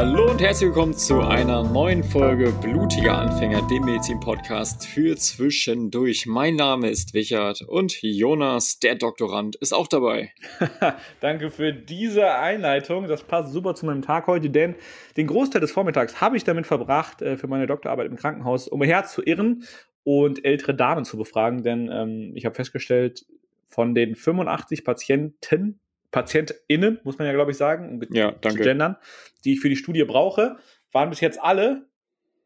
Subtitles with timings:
[0.00, 6.24] Hallo und herzlich willkommen zu einer neuen Folge Blutiger Anfänger, dem Medizin-Podcast für zwischendurch.
[6.24, 10.32] Mein Name ist Wichert und Jonas, der Doktorand, ist auch dabei.
[11.20, 13.08] Danke für diese Einleitung.
[13.08, 14.74] Das passt super zu meinem Tag heute, denn
[15.18, 19.04] den Großteil des Vormittags habe ich damit verbracht, äh, für meine Doktorarbeit im Krankenhaus umher
[19.04, 19.64] zu irren
[20.02, 23.26] und ältere Damen zu befragen, denn ähm, ich habe festgestellt,
[23.68, 25.78] von den 85 Patienten,
[26.10, 28.96] PatientInnen, muss man ja, glaube ich, sagen, um ja, zu gendern,
[29.44, 30.56] die ich für die Studie brauche,
[30.92, 31.86] waren bis jetzt alle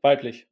[0.02, 0.46] weiblich.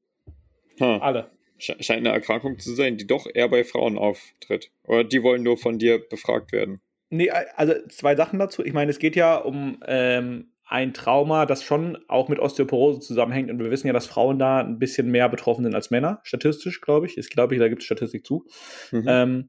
[0.79, 1.03] Hm.
[1.03, 1.31] Alle.
[1.59, 4.73] Scheint eine Erkrankung zu sein, die doch eher bei Frauen auftritt.
[4.85, 6.81] Oder die wollen nur von dir befragt werden.
[7.11, 8.65] Nee, also zwei Sachen dazu.
[8.65, 13.51] Ich meine, es geht ja um ähm, ein Trauma, das schon auch mit Osteoporose zusammenhängt.
[13.51, 16.81] Und wir wissen ja, dass Frauen da ein bisschen mehr betroffen sind als Männer, statistisch,
[16.81, 17.19] glaube ich.
[17.19, 18.47] Ich glaube, da gibt es Statistik zu.
[18.91, 19.05] Mhm.
[19.07, 19.49] Ähm,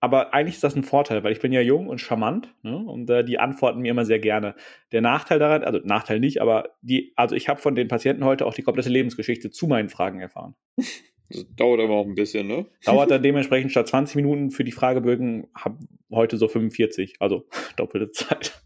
[0.00, 2.76] aber eigentlich ist das ein Vorteil, weil ich bin ja jung und charmant ne?
[2.76, 4.54] und äh, die antworten mir immer sehr gerne.
[4.92, 8.46] Der Nachteil daran, also Nachteil nicht, aber die, also ich habe von den Patienten heute
[8.46, 10.54] auch die komplette Lebensgeschichte zu meinen Fragen erfahren.
[11.28, 12.66] Das dauert aber auch ein bisschen, ne?
[12.84, 15.78] Dauert dann dementsprechend statt 20 Minuten für die Fragebögen hab
[16.10, 18.62] heute so 45, also doppelte Zeit.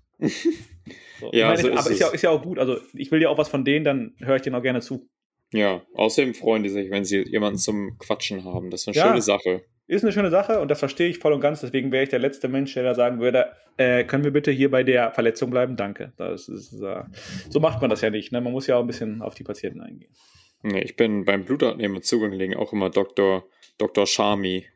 [1.20, 1.30] So.
[1.32, 2.58] Ja, meine, so ist aber ist ja, ist ja auch gut.
[2.58, 5.08] Also ich will ja auch was von denen, dann höre ich denen auch gerne zu.
[5.52, 8.70] Ja, außerdem freuen die sich, wenn sie jemanden zum Quatschen haben.
[8.70, 9.06] Das ist eine ja.
[9.06, 9.64] schöne Sache.
[9.86, 11.60] Ist eine schöne Sache und das verstehe ich voll und ganz.
[11.60, 14.70] Deswegen wäre ich der letzte Mensch, der da sagen würde, äh, können wir bitte hier
[14.70, 15.76] bei der Verletzung bleiben?
[15.76, 16.12] Danke.
[16.16, 17.02] Das ist, äh,
[17.50, 18.32] so macht man das ja nicht.
[18.32, 18.40] Ne?
[18.40, 20.14] Man muss ja auch ein bisschen auf die Patienten eingehen.
[20.62, 23.44] Nee, ich bin beim legen auch immer Dr.
[23.76, 24.06] Dr.
[24.06, 24.66] Shami.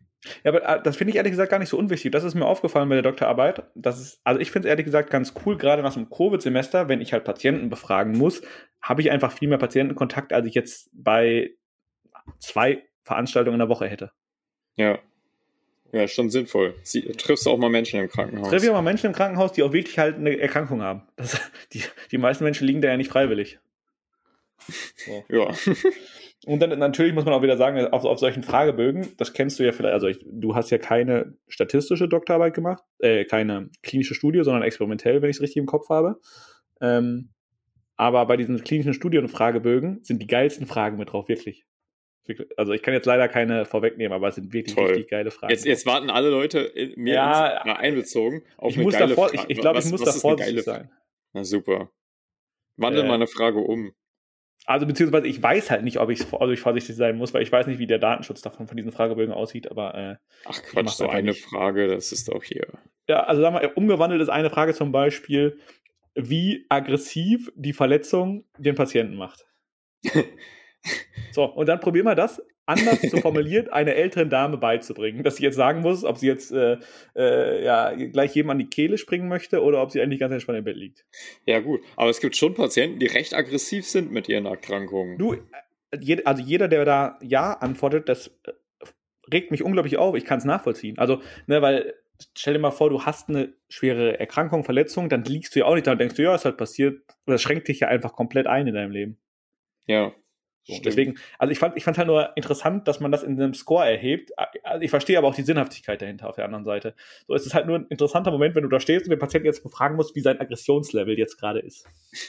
[0.45, 2.13] Ja, aber äh, das finde ich ehrlich gesagt gar nicht so unwichtig.
[2.13, 3.63] Das ist mir aufgefallen bei der Doktorarbeit.
[3.75, 6.89] Das ist, also ich finde es ehrlich gesagt ganz cool, gerade nach so einem Covid-Semester,
[6.89, 8.43] wenn ich halt Patienten befragen muss,
[8.83, 11.53] habe ich einfach viel mehr Patientenkontakt, als ich jetzt bei
[12.41, 14.13] zwei Veranstaltungen in der Woche hätte.
[14.79, 14.99] Ja.
[15.93, 16.75] Ja, schon sinnvoll.
[16.83, 18.51] Sie, triffst du auch mal Menschen im Krankenhaus?
[18.51, 21.03] Triff ich auch mal Menschen im Krankenhaus, die auch wirklich halt eine Erkrankung haben.
[21.17, 21.41] Das,
[21.73, 23.59] die, die meisten Menschen liegen da ja nicht freiwillig.
[24.97, 25.25] So.
[25.35, 25.55] Ja.
[26.47, 29.65] Und dann natürlich muss man auch wieder sagen, auf, auf solchen Fragebögen, das kennst du
[29.65, 34.45] ja vielleicht, also ich, du hast ja keine statistische Doktorarbeit gemacht, äh, keine klinische Studie,
[34.45, 36.21] sondern experimentell, wenn ich es richtig im Kopf habe.
[36.81, 37.31] Ähm,
[37.97, 41.67] aber bei diesen klinischen Studien und Fragebögen sind die geilsten Fragen mit drauf, wirklich.
[42.57, 44.89] Also ich kann jetzt leider keine vorwegnehmen, aber es sind wirklich Toll.
[44.89, 45.51] richtig geile Fragen.
[45.51, 49.29] Jetzt, jetzt warten alle Leute mehr ja, ins, einbezogen auf ich eine muss geile davor,
[49.29, 49.45] Frage.
[49.49, 50.91] Ich, ich glaube, ich muss da vorsichtig sein.
[51.33, 51.91] Na super.
[52.77, 53.93] Wandel äh, mal eine Frage um.
[54.67, 57.51] Also beziehungsweise ich weiß halt nicht, ob ich, ob ich vorsichtig sein muss, weil ich
[57.51, 61.09] weiß nicht, wie der Datenschutz davon von diesen Fragebögen aussieht, aber äh, Ach Quatsch, so
[61.09, 61.45] eine nicht.
[61.45, 62.67] Frage, das ist doch hier.
[63.09, 65.59] Ja, also sagen wir, umgewandelt ist eine Frage zum Beispiel,
[66.15, 69.47] wie aggressiv die Verletzung den Patienten macht.
[71.33, 75.45] So, und dann probieren wir das anders zu formuliert einer älteren Dame beizubringen, dass sie
[75.45, 76.79] jetzt sagen muss, ob sie jetzt äh,
[77.17, 80.59] äh, ja, gleich jedem an die Kehle springen möchte oder ob sie eigentlich ganz entspannt
[80.59, 81.07] im Bett liegt.
[81.47, 81.81] Ja, gut.
[81.97, 85.17] Aber es gibt schon Patienten, die recht aggressiv sind mit ihren Erkrankungen.
[85.19, 88.53] Du, äh, also jeder, der da Ja antwortet, das äh,
[89.33, 90.15] regt mich unglaublich auf.
[90.15, 90.99] Ich kann es nachvollziehen.
[90.99, 91.95] Also, ne, weil
[92.37, 95.75] stell dir mal vor, du hast eine schwere Erkrankung, Verletzung, dann liegst du ja auch
[95.75, 97.01] nicht da und denkst du, ja, ist halt passiert.
[97.27, 99.19] Das schränkt dich ja einfach komplett ein in deinem Leben.
[99.87, 100.13] Ja.
[100.69, 103.55] So, deswegen, also ich fand ich fand halt nur interessant, dass man das in einem
[103.55, 104.33] Score erhebt.
[104.63, 106.95] Also ich verstehe aber auch die Sinnhaftigkeit dahinter auf der anderen Seite.
[107.27, 109.47] So es ist halt nur ein interessanter Moment, wenn du da stehst und den Patienten
[109.47, 111.87] jetzt befragen musst, wie sein Aggressionslevel jetzt gerade ist.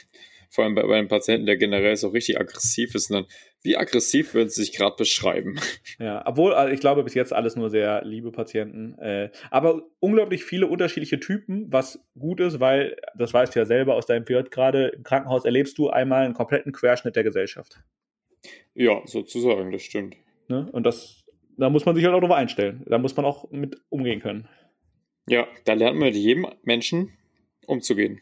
[0.52, 3.08] Vor allem bei, bei, einem Patienten, der generell so richtig aggressiv ist.
[3.10, 3.26] Und dann,
[3.62, 5.60] wie aggressiv würden sie sich gerade beschreiben?
[6.00, 8.98] Ja, obwohl, also ich glaube, bis jetzt alles nur sehr liebe Patienten.
[8.98, 13.94] Äh, aber unglaublich viele unterschiedliche Typen, was gut ist, weil, das weißt du ja selber
[13.94, 17.80] aus deinem PJ gerade, im Krankenhaus erlebst du einmal einen kompletten Querschnitt der Gesellschaft.
[18.74, 20.16] Ja, sozusagen, das stimmt.
[20.48, 20.68] Ne?
[20.72, 22.84] Und das, da muss man sich halt auch drauf einstellen.
[22.86, 24.48] Da muss man auch mit umgehen können.
[25.28, 27.12] Ja, da lernt man mit jedem Menschen
[27.66, 28.20] umzugehen.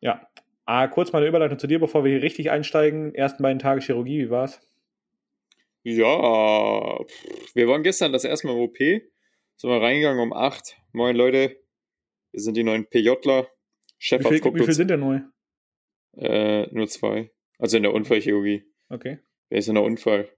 [0.00, 0.28] Ja.
[0.66, 3.14] Ah, kurz mal eine Überleitung zu dir, bevor wir hier richtig einsteigen.
[3.14, 4.60] Ersten beiden Tage Chirurgie, wie war's?
[5.82, 6.98] Ja,
[7.54, 8.78] wir waren gestern das erste Mal im OP.
[8.78, 10.76] Sind wir reingegangen um 8.
[10.92, 11.56] Moin Leute,
[12.32, 13.46] wir sind die neuen PJler.
[14.00, 15.20] Wie viel, wie viel sind denn neu?
[16.16, 17.30] Äh, nur zwei.
[17.58, 18.64] Also in der Unfallchirurgie.
[18.88, 19.18] Okay.
[19.48, 20.28] Wer ist denn der Unfall?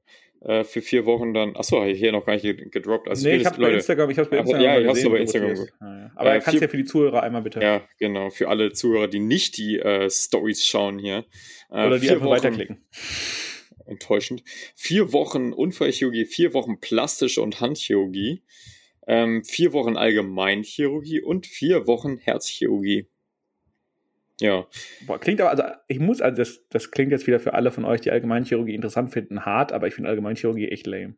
[0.41, 1.57] Äh, für vier Wochen dann.
[1.57, 3.09] Achso, hier noch gar nicht gedroppt.
[3.09, 4.63] Also nee, ich hab's bei Instagram, ich hab's bei Instagram.
[4.63, 5.69] ja, ich hab's bei Instagram.
[5.81, 6.11] Ah, ja.
[6.15, 7.61] Aber äh, kannst ja für die Zuhörer einmal bitte.
[7.61, 8.31] Ja, genau.
[8.31, 11.25] Für alle Zuhörer, die nicht die äh, Stories schauen hier.
[11.71, 12.85] Äh, Oder die einfach Wochen, weiterklicken.
[13.87, 14.43] Enttäuschend.
[14.75, 18.43] Vier Wochen Unfallchirurgie, vier Wochen plastische und Handchirurgie,
[19.07, 23.07] ähm, vier Wochen Allgemeinchirurgie und vier Wochen Herzchirurgie.
[24.41, 24.67] Ja.
[25.07, 27.85] Boah, klingt aber, also ich muss, also das, das klingt jetzt wieder für alle von
[27.85, 31.15] euch, die Allgemeinchirurgie interessant finden, hart, aber ich finde Allgemeinchirurgie echt lame.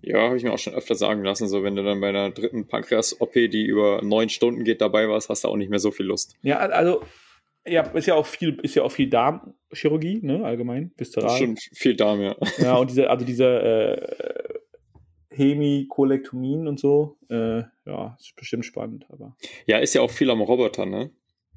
[0.00, 2.30] Ja, habe ich mir auch schon öfter sagen lassen, so wenn du dann bei einer
[2.30, 5.90] dritten Pankreas-OP, die über neun Stunden geht, dabei warst, hast du auch nicht mehr so
[5.90, 6.36] viel Lust.
[6.42, 7.02] Ja, also
[7.66, 11.38] Ja, ist ja auch viel, ist ja auch viel Darmchirurgie, ne, allgemein, viszeral.
[11.38, 12.36] Schon viel Darm, ja.
[12.58, 14.54] Ja, und diese, also diese äh,
[15.30, 19.36] Hemikolektomien und so, äh, ja, ist bestimmt spannend, aber.
[19.66, 21.10] Ja, ist ja auch viel am Roboter, ne?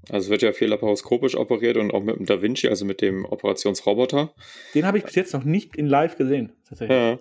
[0.10, 3.26] Also wird ja viel laparoskopisch operiert und auch mit dem Da Vinci, also mit dem
[3.26, 4.34] Operationsroboter.
[4.74, 6.98] Den habe ich bis jetzt noch nicht in live gesehen, tatsächlich.
[6.98, 7.20] Ja,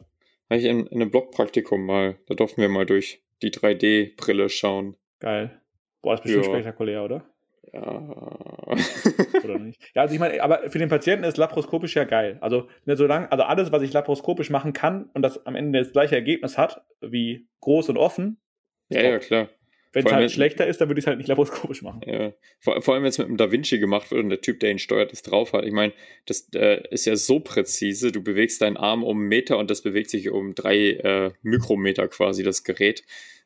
[0.49, 4.97] habe ich in, in einem Blogpraktikum mal, da durften wir mal durch die 3D-Brille schauen.
[5.19, 5.61] Geil.
[6.03, 6.53] Boah, das ist bestimmt ja.
[6.53, 7.25] spektakulär, oder?
[7.73, 8.17] Ja.
[9.45, 9.81] Oder nicht?
[9.95, 12.39] Ja, also ich meine, aber für den Patienten ist laparoskopisch ja geil.
[12.41, 15.93] Also, ne, solange, also alles, was ich laparoskopisch machen kann und das am Ende das
[15.93, 18.41] gleiche Ergebnis hat, wie groß und offen.
[18.89, 19.49] Ja, ja, klar.
[19.97, 22.03] Wenn es halt schlechter ist, dann würde ich es halt nicht laparoskopisch machen.
[22.07, 22.35] Ja.
[22.59, 24.71] Vor, vor allem, wenn es mit einem Da Vinci gemacht wird und der Typ, der
[24.71, 25.65] ihn steuert, das drauf hat.
[25.65, 25.95] Ich meine,
[26.27, 28.13] das äh, ist ja so präzise.
[28.13, 32.09] Du bewegst deinen Arm um einen Meter und das bewegt sich um drei äh, Mikrometer
[32.09, 33.05] quasi, das Gerät.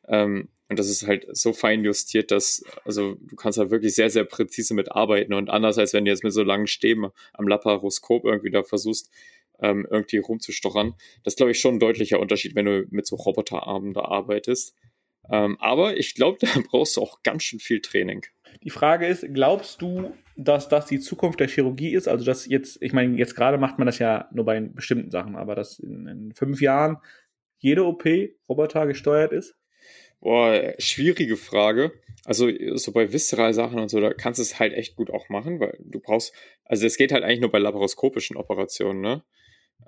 [0.09, 4.09] Ähm, und das ist halt so fein justiert, dass, also du kannst halt wirklich sehr,
[4.09, 5.33] sehr präzise mit arbeiten.
[5.33, 9.09] Und anders als wenn du jetzt mit so langen Stäben am Laparoskop irgendwie da versuchst,
[9.61, 10.95] ähm, irgendwie rumzustochern.
[11.23, 14.75] Das ist, glaube ich, schon ein deutlicher Unterschied, wenn du mit so Roboterarmen da arbeitest.
[15.29, 18.25] Ähm, aber ich glaube, da brauchst du auch ganz schön viel Training.
[18.63, 22.07] Die Frage ist, glaubst du, dass das die Zukunft der Chirurgie ist?
[22.07, 25.35] Also, dass jetzt, ich meine, jetzt gerade macht man das ja nur bei bestimmten Sachen,
[25.35, 26.97] aber dass in, in fünf Jahren
[27.59, 28.05] jede OP
[28.49, 29.55] Roboter gesteuert ist?
[30.19, 31.93] Boah, schwierige Frage.
[32.25, 35.59] Also so bei Viszeral-Sachen und so, da kannst du es halt echt gut auch machen,
[35.59, 36.35] weil du brauchst,
[36.65, 39.23] also es geht halt eigentlich nur bei laparoskopischen Operationen, ne?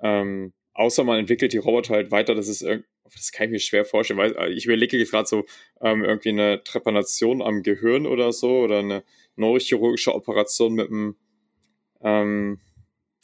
[0.02, 3.58] Ähm, außer man entwickelt die Roboter halt weiter, das ist irgendwie, das kann ich mir
[3.60, 5.44] schwer vorstellen, weil äh, ich überlege jetzt gerade so
[5.80, 9.04] ähm, irgendwie eine Trepanation am Gehirn oder so oder eine
[9.36, 11.16] neurochirurgische Operation mit einem
[12.02, 12.60] ähm,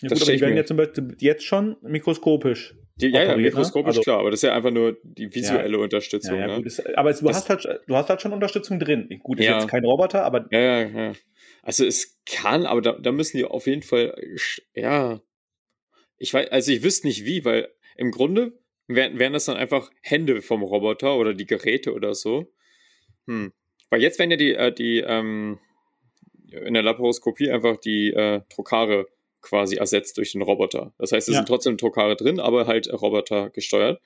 [0.01, 3.89] ja, gut, aber die werden ja zum Beispiel jetzt schon mikroskopisch die, ja, ja, mikroskopisch
[3.89, 6.37] also, klar, aber das ist ja einfach nur die visuelle ja, Unterstützung.
[6.37, 6.65] Ja, ja, ne?
[6.67, 9.09] ist, aber es, du, das, hast halt, du hast halt schon Unterstützung drin.
[9.23, 10.47] Gut, ist jetzt kein Roboter, aber.
[10.51, 11.13] Ja, ja, ja.
[11.63, 14.15] Also es kann, aber da, da müssen die auf jeden Fall,
[14.75, 15.21] ja.
[16.21, 18.53] Ich weiß, also ich wüsste nicht wie, weil im Grunde
[18.87, 22.53] wären, wären das dann einfach Hände vom Roboter oder die Geräte oder so.
[23.27, 23.53] Hm.
[23.89, 25.59] Weil jetzt werden ja die, äh, die ähm,
[26.53, 29.07] in der Laparoskopie einfach die äh, Trokare
[29.41, 30.93] quasi ersetzt durch den Roboter.
[30.99, 31.39] Das heißt, es ja.
[31.41, 34.01] sind trotzdem Trokare drin, aber halt Roboter gesteuert.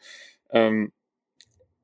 [0.51, 0.93] Ähm,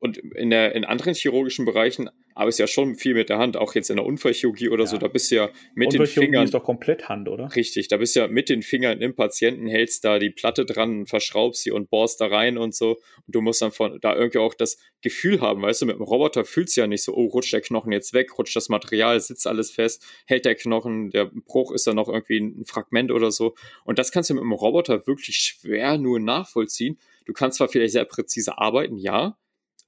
[0.01, 3.59] und in, der, in anderen chirurgischen Bereichen arbeitest du ja schon viel mit der Hand,
[3.59, 4.91] auch jetzt in der Unfallchirurgie oder ja.
[4.91, 6.45] so, da bist du ja mit den Fingern.
[6.45, 7.55] ist doch komplett Hand, oder?
[7.55, 11.05] Richtig, da bist du ja mit den Fingern im Patienten, hältst da die Platte dran,
[11.05, 12.93] verschraubst sie und bohrst da rein und so.
[13.27, 16.03] Und du musst dann von da irgendwie auch das Gefühl haben, weißt du, mit dem
[16.03, 19.21] Roboter fühlst du ja nicht so, oh, rutscht der Knochen jetzt weg, rutscht das Material,
[19.21, 23.31] sitzt alles fest, hält der Knochen, der Bruch ist da noch irgendwie ein Fragment oder
[23.31, 23.55] so.
[23.85, 26.99] Und das kannst du mit dem Roboter wirklich schwer nur nachvollziehen.
[27.27, 29.37] Du kannst zwar vielleicht sehr präzise arbeiten, ja,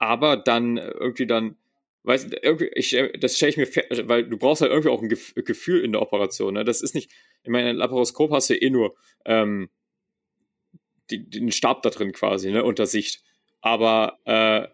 [0.03, 1.57] aber dann irgendwie dann,
[2.03, 2.73] weißt irgendwie,
[3.21, 3.69] das stelle ich mir,
[4.09, 6.55] weil du brauchst halt irgendwie auch ein Gefühl in der Operation.
[6.55, 6.65] Ne?
[6.65, 7.13] Das ist nicht,
[7.45, 9.71] ich meine, ein Laparoskop hast du eh nur ähm,
[11.11, 13.23] die, den Stab da drin quasi, ne, unter Sicht.
[13.61, 14.67] Aber äh,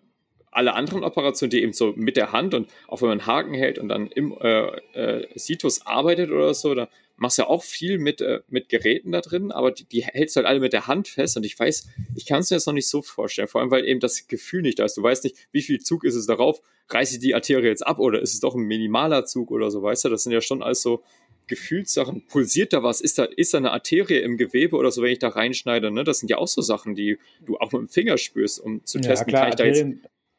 [0.50, 3.52] alle anderen Operationen, die eben so mit der Hand und auch wenn man einen Haken
[3.52, 6.88] hält und dann im äh, äh, Situs arbeitet oder so, da
[7.18, 10.36] machst du ja auch viel mit, äh, mit Geräten da drin, aber die, die hältst
[10.36, 12.74] halt alle mit der Hand fest und ich weiß, ich kann es mir jetzt noch
[12.74, 14.96] nicht so vorstellen, vor allem weil eben das Gefühl nicht da ist.
[14.96, 17.98] Du weißt nicht, wie viel Zug ist es darauf, reiße ich die Arterie jetzt ab
[17.98, 20.62] oder ist es doch ein minimaler Zug oder so, weißt du, das sind ja schon
[20.62, 21.02] alles so
[21.48, 22.26] Gefühlssachen.
[22.26, 23.00] Pulsiert da was?
[23.00, 25.90] Ist da, ist da eine Arterie im Gewebe oder so, wenn ich da reinschneide?
[25.90, 26.04] Ne?
[26.04, 29.00] Das sind ja auch so Sachen, die du auch mit dem Finger spürst, um zu
[29.00, 29.84] testen, ja, klar, kann ich da jetzt.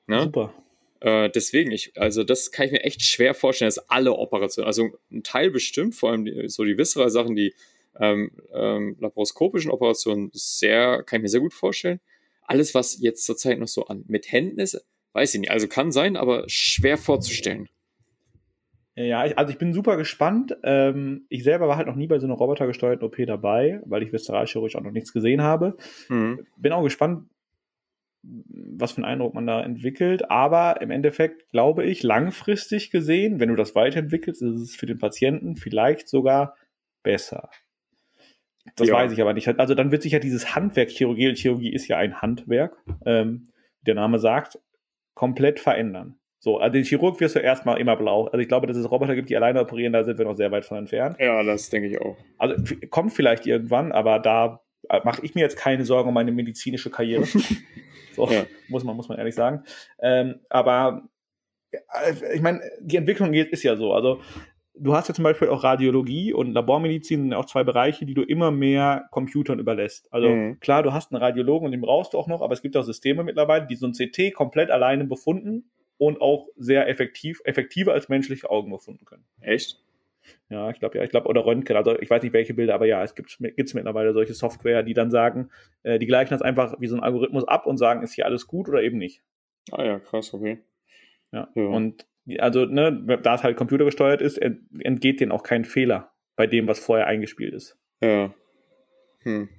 [0.08, 0.24] Ne?
[0.24, 0.54] Super.
[1.02, 4.90] Äh, deswegen, ich, also das kann ich mir echt schwer vorstellen, dass alle Operationen, also
[5.12, 7.54] ein Teil bestimmt, vor allem die, so die Visceral-Sachen, die
[8.00, 12.00] ähm, ähm, laparoskopischen Operationen, sehr, kann ich mir sehr gut vorstellen.
[12.44, 15.52] Alles, was jetzt zurzeit noch so an mit Händen ist, weiß ich nicht.
[15.52, 17.70] Also kann sein, aber schwer vorzustellen.
[18.96, 20.58] Ja, ich, also ich bin super gespannt.
[20.64, 24.12] Ähm, ich selber war halt noch nie bei so einer robotergesteuerten OP dabei, weil ich
[24.12, 25.78] viszeralchirurgisch auch noch nichts gesehen habe.
[26.10, 26.46] Mhm.
[26.58, 27.30] Bin auch gespannt,
[28.22, 30.30] was für einen Eindruck man da entwickelt.
[30.30, 34.98] Aber im Endeffekt glaube ich, langfristig gesehen, wenn du das weiterentwickelst, ist es für den
[34.98, 36.56] Patienten vielleicht sogar
[37.04, 37.50] besser.
[38.76, 38.94] Das ja.
[38.94, 39.48] weiß ich aber nicht.
[39.60, 43.50] Also dann wird sich ja dieses Handwerk, Chirurgie und Chirurgie ist ja ein Handwerk, ähm,
[43.82, 44.60] der Name sagt,
[45.14, 46.20] komplett verändern.
[46.42, 48.26] So, also den Chirurg wirst du erstmal immer blau.
[48.26, 50.52] Also ich glaube, dass es Roboter gibt, die alleine operieren, da sind wir noch sehr
[50.52, 51.18] weit von entfernt.
[51.20, 52.18] Ja, das denke ich auch.
[52.38, 52.56] Also
[52.90, 54.62] kommt vielleicht irgendwann, aber da
[55.04, 57.26] mache ich mir jetzt keine Sorgen um meine medizinische Karriere.
[58.16, 58.46] so, ja.
[58.68, 59.64] muss, man, muss man ehrlich sagen.
[60.02, 61.10] Ähm, aber
[61.72, 63.94] äh, ich meine, die Entwicklung ist ja so.
[63.94, 64.22] Also
[64.80, 68.24] du hast ja zum Beispiel auch Radiologie und Labormedizin sind auch zwei Bereiche, die du
[68.24, 70.12] immer mehr Computern überlässt.
[70.12, 70.60] Also mhm.
[70.60, 72.84] klar, du hast einen Radiologen und den brauchst du auch noch, aber es gibt auch
[72.84, 78.10] Systeme mittlerweile, die so ein CT komplett alleine befunden und auch sehr effektiv, effektiver als
[78.10, 79.26] menschliche Augen befunden können.
[79.42, 79.84] Echt?
[80.50, 82.86] Ja, ich glaube, ja, ich glaube, oder Röntgen, also ich weiß nicht welche Bilder, aber
[82.86, 85.50] ja, es gibt gibt's mittlerweile solche Software, die dann sagen,
[85.84, 88.48] äh, die gleichen das einfach wie so ein Algorithmus ab und sagen, ist hier alles
[88.48, 89.22] gut oder eben nicht.
[89.72, 90.60] Ah ja, krass, okay.
[91.32, 91.50] Ja.
[91.56, 91.64] ja.
[91.64, 92.06] Und
[92.38, 96.80] also, ne, da es halt computergesteuert ist, entgeht denen auch kein Fehler bei dem, was
[96.80, 97.78] vorher eingespielt ist.
[98.02, 98.34] Ja.
[99.24, 99.50] Hm.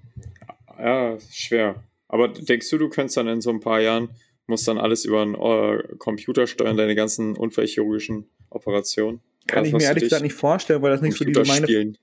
[0.79, 1.85] Ja, schwer.
[2.09, 4.11] Aber denkst du, du könntest dann in so ein paar Jahren,
[4.47, 9.21] musst dann alles über einen uh, Computer steuern, deine ganzen unfallchirurgischen Operationen?
[9.51, 11.67] Kann ich mir ehrlich gesagt nicht vorstellen, weil das nicht so die meine.
[11.67, 11.95] Nee,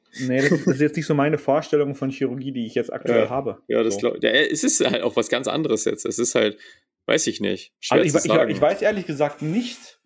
[0.42, 3.30] das, das, ist jetzt nicht so meine Vorstellung von Chirurgie, die ich jetzt aktuell ja,
[3.30, 3.62] habe.
[3.68, 4.00] Ja, das so.
[4.00, 6.06] glaube ja, Es ist halt auch was ganz anderes jetzt.
[6.06, 6.58] Es ist halt,
[7.06, 7.74] weiß ich nicht.
[7.80, 9.97] Schwer also ich, ich, ich, weiß ehrlich gesagt nicht,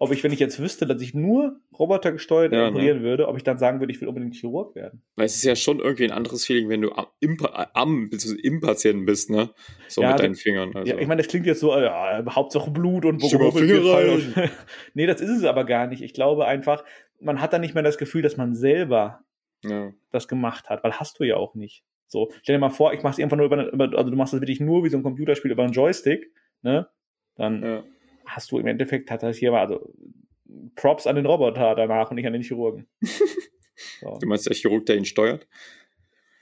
[0.00, 3.04] ob ich, wenn ich jetzt wüsste, dass ich nur Roboter gesteuert ja, operieren ne?
[3.04, 5.02] würde, ob ich dann sagen würde, ich will unbedingt Chirurg werden.
[5.16, 7.36] Weil es ist ja schon irgendwie ein anderes Feeling, wenn du am, im,
[7.74, 8.10] am
[8.42, 9.50] im Patienten bist, ne?
[9.88, 10.74] So ja, mit deinen Fingern.
[10.74, 10.88] Also.
[10.88, 13.20] Ja, ich meine, das klingt jetzt so, ja, Hauptsache Blut und
[13.52, 14.50] Finger
[14.94, 16.02] Nee, das ist es aber gar nicht.
[16.02, 16.84] Ich glaube einfach,
[17.20, 19.24] man hat dann nicht mehr das Gefühl, dass man selber
[19.64, 19.92] ja.
[20.12, 21.82] das gemacht hat, weil hast du ja auch nicht.
[22.06, 24.40] So, stell dir mal vor, ich mach's einfach nur über, über, also du machst das
[24.40, 26.88] wirklich nur wie so ein Computerspiel über einen Joystick, ne?
[27.34, 27.84] Dann ja
[28.28, 29.92] hast du im Endeffekt hat das hier mal, also
[30.76, 32.86] Props an den Roboter danach und nicht an den Chirurgen.
[34.00, 34.18] So.
[34.20, 35.46] Du meinst der Chirurg, der ihn steuert?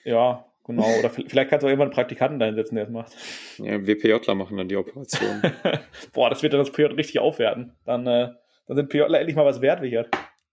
[0.04, 0.86] Ja, genau.
[0.98, 3.12] Oder vielleicht kannst du auch irgendwann einen Praktikanten da hinsetzen, der es macht.
[3.58, 5.42] Ja, WPJler machen dann die Operation.
[6.12, 7.72] Boah, das wird dann das PJ richtig aufwerten.
[7.84, 8.30] Dann, äh,
[8.66, 10.08] dann sind PJler endlich mal was wert, Richard.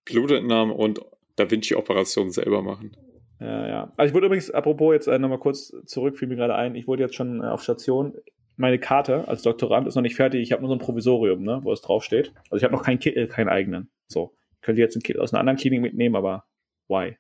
[0.06, 1.00] Blutentnahmen und
[1.36, 2.98] Da Vinci-Operationen selber machen.
[3.40, 3.94] Ja, ja.
[3.98, 6.88] Also ich wurde übrigens, apropos jetzt äh, nochmal kurz zurück, fiel mir gerade ein, ich
[6.88, 8.14] wurde jetzt schon äh, auf Station
[8.56, 10.42] meine Karte als Doktorand ist noch nicht fertig.
[10.42, 12.34] Ich habe nur so ein Provisorium, ne, wo es draufsteht.
[12.46, 13.90] Also ich habe noch keinen Kittel, keinen eigenen.
[14.08, 16.46] So, ich könnte jetzt einen Kittel aus einer anderen Klinik mitnehmen, aber
[16.88, 17.18] why?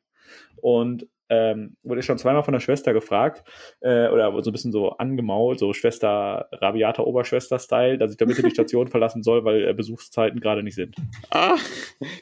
[0.61, 3.43] Und ähm, wurde schon zweimal von der Schwester gefragt,
[3.81, 8.49] äh, oder so ein bisschen so angemault, so Schwester, rabiater Oberschwester-Style, dass ich damit die
[8.51, 10.95] Station verlassen soll, weil äh, Besuchszeiten gerade nicht sind.
[11.31, 11.55] Ah,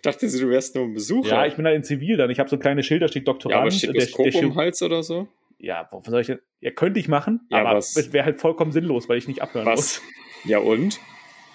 [0.04, 1.30] dachte sie, du wärst nur ein Besucher.
[1.30, 2.30] Ja, ich bin halt in Zivil dann.
[2.30, 3.56] Ich habe so ein kleines Schild, da steht Doktorand.
[3.56, 5.28] Ja, aber steht der, der, der, um Hals oder so?
[5.62, 6.40] Ja, was soll ich denn?
[6.60, 7.96] Ja, könnte ich machen, ja, aber was?
[7.96, 10.02] es wäre halt vollkommen sinnlos, weil ich nicht abhören was?
[10.02, 10.02] muss.
[10.44, 11.00] Ja, und?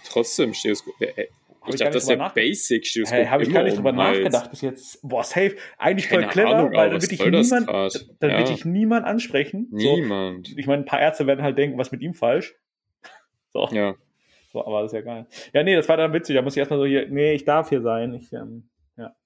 [0.05, 0.95] Trotzdem, Stereoskop.
[1.01, 1.29] Äh,
[1.69, 3.19] ich, ich dachte, das ist der Basic Stereoskop.
[3.19, 5.01] Hey, Habe ich gar nicht drüber nachgedacht bis jetzt.
[5.03, 5.57] Boah, safe.
[5.79, 7.69] Eigentlich voll Keine clever, Ahnung, weil dann wird dich niemand,
[8.21, 8.39] dann ja.
[8.39, 9.69] wird dich niemand ansprechen.
[9.73, 10.49] Niemand.
[10.49, 12.55] So, ich meine, ein paar Ärzte werden halt denken, was mit ihm falsch.
[13.53, 13.69] So.
[13.73, 13.95] Ja.
[14.53, 15.27] So, aber das ist ja geil.
[15.55, 16.37] Ja, nee, das war dann witzig.
[16.37, 18.13] Da muss ich erstmal so hier, nee, ich darf hier sein.
[18.13, 19.17] Ich, ähm, ja.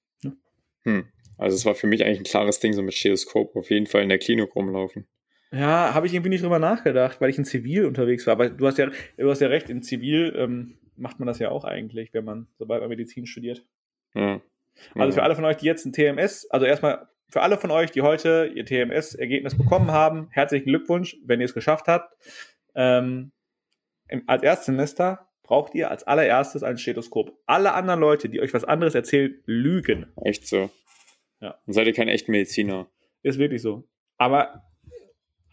[0.83, 1.05] Hm.
[1.41, 4.03] Also es war für mich eigentlich ein klares Ding, so mit Stethoskop auf jeden Fall
[4.03, 5.07] in der Klinik rumlaufen.
[5.51, 8.33] Ja, habe ich irgendwie nicht drüber nachgedacht, weil ich in Zivil unterwegs war.
[8.33, 11.49] Aber du hast ja, du hast ja recht, in Zivil ähm, macht man das ja
[11.49, 13.65] auch eigentlich, wenn man, sobald man Medizin studiert.
[14.13, 14.39] Ja.
[14.93, 17.89] Also für alle von euch, die jetzt ein TMS, also erstmal für alle von euch,
[17.89, 22.15] die heute ihr TMS-Ergebnis bekommen haben, herzlichen Glückwunsch, wenn ihr es geschafft habt.
[22.75, 23.31] Ähm,
[24.09, 27.35] im, als Erstsemester braucht ihr als allererstes ein Stethoskop.
[27.47, 30.05] Alle anderen Leute, die euch was anderes erzählen, lügen.
[30.23, 30.69] Echt so.
[31.41, 31.57] Ja.
[31.65, 32.87] Dann seid ihr kein echter Mediziner.
[33.23, 33.83] Ist wirklich so.
[34.17, 34.63] Aber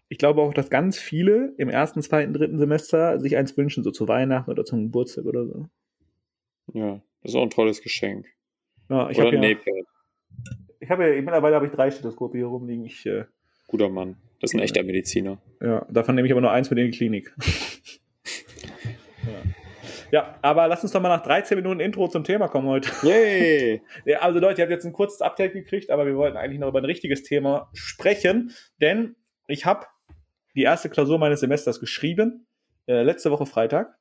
[0.09, 3.91] ich glaube auch, dass ganz viele im ersten, zweiten, dritten Semester sich eins wünschen, so
[3.91, 5.69] zu Weihnachten oder zum Geburtstag oder so.
[6.73, 8.27] Ja, das ist auch ein tolles Geschenk.
[8.89, 9.57] Ja, ich oder ein ja,
[10.81, 12.85] Ich habe ja, mittlerweile habe ich drei Stethoskope hier rumliegen.
[12.85, 13.25] Ich, äh,
[13.67, 14.17] Guter Mann.
[14.41, 15.39] Das ist ein echter Mediziner.
[15.61, 17.35] Ja, davon nehme ich aber nur eins mit in die Klinik.
[20.11, 20.39] Ja.
[20.43, 22.91] Aber lass uns doch mal nach 13 Minuten Intro zum Thema kommen heute.
[23.03, 23.83] Yay!
[24.21, 26.81] also Leute, ihr habt jetzt ein kurzes Update gekriegt, aber wir wollten eigentlich noch über
[26.81, 29.87] ein richtiges Thema sprechen, denn ich habe
[30.55, 32.47] die erste Klausur meines Semesters geschrieben,
[32.87, 33.97] äh, letzte Woche Freitag,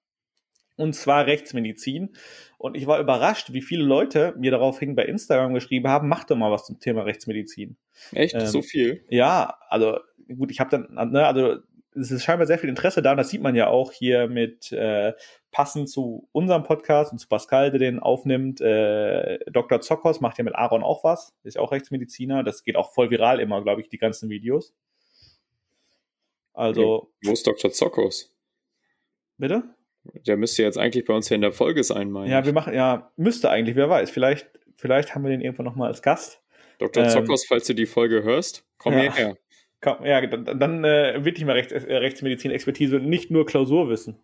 [0.75, 2.15] und zwar Rechtsmedizin.
[2.57, 6.35] Und ich war überrascht, wie viele Leute mir daraufhin bei Instagram geschrieben haben, mach doch
[6.37, 7.77] mal was zum Thema Rechtsmedizin.
[8.11, 8.35] Echt?
[8.35, 9.03] Ähm, so viel?
[9.09, 11.57] Ja, also gut, ich habe dann, ne, also
[11.97, 14.71] es ist scheinbar sehr viel Interesse da und das sieht man ja auch hier mit
[14.71, 15.13] äh,
[15.51, 18.61] passend zu unserem Podcast und zu Pascal, der den aufnimmt.
[18.61, 19.81] Äh, Dr.
[19.81, 22.43] Zokos macht ja mit Aaron auch was, ist auch Rechtsmediziner.
[22.43, 24.73] Das geht auch voll viral immer, glaube ich, die ganzen Videos.
[26.53, 27.11] Also.
[27.23, 27.71] Wo ist Dr.
[27.71, 28.33] Zokos?
[29.37, 29.63] Bitte?
[30.25, 32.73] Der müsste jetzt eigentlich bei uns hier in der Folge sein, meine Ja, wir machen,
[32.73, 34.09] ja, müsste eigentlich, wer weiß.
[34.09, 36.41] Vielleicht, vielleicht haben wir den irgendwann nochmal als Gast.
[36.79, 37.03] Dr.
[37.03, 38.99] Ähm, Zokos, falls du die Folge hörst, komm ja.
[38.99, 39.37] hierher.
[39.79, 44.17] Komm, ja, dann, dann äh, wirklich mal Rechts, äh, Rechtsmedizin-Expertise und nicht nur Klausurwissen.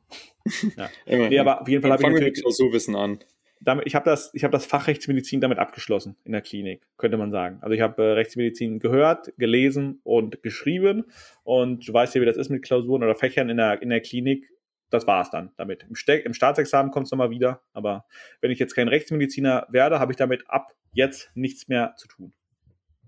[0.77, 0.89] ja.
[1.05, 3.19] nee, aber auf jeden Fall habe ich natürlich, Klausurwissen an.
[3.61, 7.17] Damit, ich habe das, ich hab das Fach Rechtsmedizin damit abgeschlossen in der Klinik, könnte
[7.17, 7.59] man sagen.
[7.61, 11.05] Also ich habe äh, Rechtsmedizin gehört, gelesen und geschrieben.
[11.43, 14.01] Und du weißt ja, wie das ist mit Klausuren oder Fächern in der, in der
[14.01, 14.49] Klinik.
[14.89, 15.85] Das war es dann damit.
[15.87, 17.61] Im, Ste im Staatsexamen kommt es nochmal wieder.
[17.73, 18.05] Aber
[18.41, 22.33] wenn ich jetzt kein Rechtsmediziner werde, habe ich damit ab jetzt nichts mehr zu tun.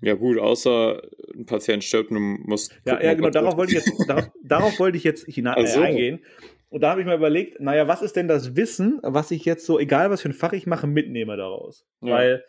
[0.02, 1.02] Ja, gut, außer
[1.34, 2.78] ein Patient stirbt und du musst.
[2.86, 5.82] Ja, ja genau, darauf wollte, ich jetzt, darauf, darauf wollte ich jetzt hinein, also.
[5.82, 6.20] äh, eingehen.
[6.70, 9.66] Und da habe ich mir überlegt, naja, was ist denn das Wissen, was ich jetzt
[9.66, 11.88] so, egal was für ein Fach ich mache, mitnehme daraus?
[12.02, 12.14] Ja.
[12.14, 12.44] Weil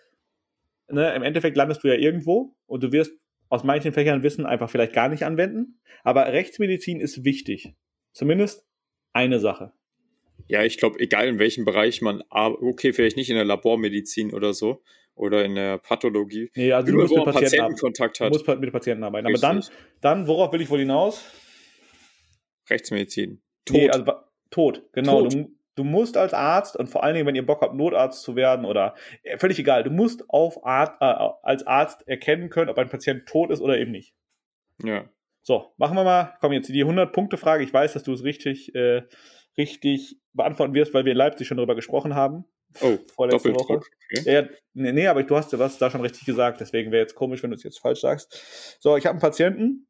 [0.89, 3.13] ne, im Endeffekt landest du ja irgendwo und du wirst
[3.49, 5.79] aus manchen Fächern Wissen einfach vielleicht gar nicht anwenden.
[6.03, 7.75] Aber Rechtsmedizin ist wichtig.
[8.13, 8.67] Zumindest
[9.13, 9.73] eine Sache.
[10.49, 14.53] Ja, ich glaube, egal in welchem Bereich man, okay, vielleicht nicht in der Labormedizin oder
[14.53, 14.83] so
[15.17, 16.51] oder in der Pathologie.
[16.55, 18.33] Nee, also du musst mit Patienten, Patientenkontakt du hat.
[18.33, 19.27] musst mit den Patienten arbeiten.
[19.27, 19.65] Aber dann,
[20.01, 21.25] dann, worauf will ich wohl hinaus?
[22.71, 23.43] Rechtsmedizin.
[23.65, 23.77] Tod.
[23.77, 24.13] Nee, also,
[24.51, 25.23] tot, genau.
[25.23, 25.35] Tot.
[25.35, 28.37] Du, du musst als Arzt und vor allen Dingen, wenn ihr Bock habt, Notarzt zu
[28.37, 32.79] werden oder äh, völlig egal, du musst auf Art, äh, als Arzt erkennen können, ob
[32.79, 34.15] ein Patient tot ist oder eben nicht.
[34.85, 35.09] ja.
[35.43, 37.63] So, machen wir mal, komm jetzt die 100-Punkte-Frage.
[37.63, 39.03] Ich weiß, dass du es richtig, äh,
[39.57, 42.47] richtig beantworten wirst, weil wir in Leipzig schon darüber gesprochen haben.
[42.81, 43.75] Oh, Vorletzte Woche.
[43.75, 44.23] Okay.
[44.25, 47.15] Ja, nee, nee, aber du hast ja was da schon richtig gesagt, deswegen wäre jetzt
[47.15, 48.77] komisch, wenn du es jetzt falsch sagst.
[48.81, 49.87] So, ich habe einen Patienten,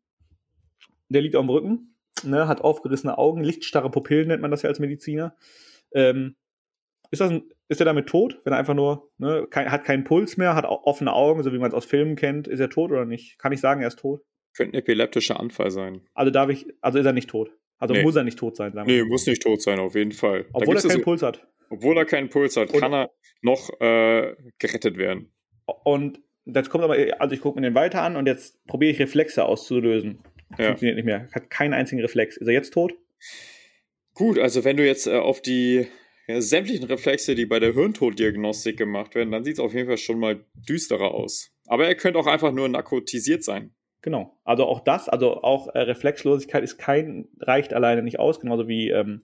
[1.08, 4.68] der liegt auf dem Rücken, ne, hat aufgerissene Augen, lichtstarre Pupillen nennt man das ja
[4.68, 5.36] als Mediziner.
[5.92, 6.36] Ähm,
[7.10, 10.04] ist, das ein, ist er damit tot, wenn er einfach nur, ne, kein, hat keinen
[10.04, 12.90] Puls mehr, hat offene Augen, so wie man es aus Filmen kennt, ist er tot
[12.90, 13.38] oder nicht?
[13.38, 14.22] Kann ich sagen, er ist tot?
[14.54, 16.00] Könnte ein epileptischer Anfall sein.
[16.14, 17.50] Also darf ich, also ist er nicht tot.
[17.78, 18.02] Also Nee.
[18.02, 19.02] muss er nicht tot sein, sagen wir.
[19.02, 20.46] Nee, muss nicht tot sein, auf jeden Fall.
[20.52, 21.46] Obwohl er keinen so, Puls hat.
[21.70, 23.10] obwohl er keinen Puls hat, Und- kann er
[23.42, 25.32] noch äh, gerettet werden.
[25.84, 28.98] Und jetzt kommt aber, also ich gucke mir den weiter an und jetzt probiere ich
[28.98, 30.20] Reflexe auszulösen.
[30.58, 30.66] Ja.
[30.66, 31.28] Funktioniert nicht mehr.
[31.32, 32.36] Hat keinen einzigen Reflex.
[32.36, 32.94] Ist er jetzt tot?
[34.14, 35.86] Gut, also wenn du jetzt äh, auf die
[36.28, 39.98] ja, sämtlichen Reflexe, die bei der Hirntoddiagnostik gemacht werden, dann sieht es auf jeden Fall
[39.98, 41.52] schon mal düsterer aus.
[41.66, 43.74] Aber er könnte auch einfach nur narkotisiert sein.
[44.02, 44.36] Genau.
[44.44, 48.90] Also auch das, also auch äh, Reflexlosigkeit ist kein, reicht alleine nicht aus, genauso wie
[48.90, 49.20] ähm,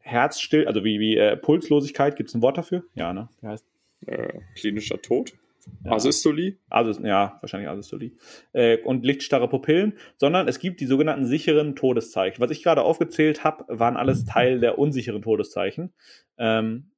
[0.00, 2.16] Herzstill, also wie, wie äh, Pulslosigkeit.
[2.16, 2.82] Gibt es ein Wort dafür?
[2.94, 3.28] Ja, ne?
[3.40, 3.64] Wie heißt
[4.06, 5.32] Äh, klinischer Tod.
[5.84, 5.92] ja.
[5.92, 6.56] Asystolie.
[6.70, 8.12] Also, ja, wahrscheinlich Asystolie.
[8.52, 12.40] Äh, und lichtstarre Pupillen, sondern es gibt die sogenannten sicheren Todeszeichen.
[12.40, 15.92] Was ich gerade aufgezählt habe, waren alles Teil der unsicheren Todeszeichen.
[16.38, 16.90] Ähm,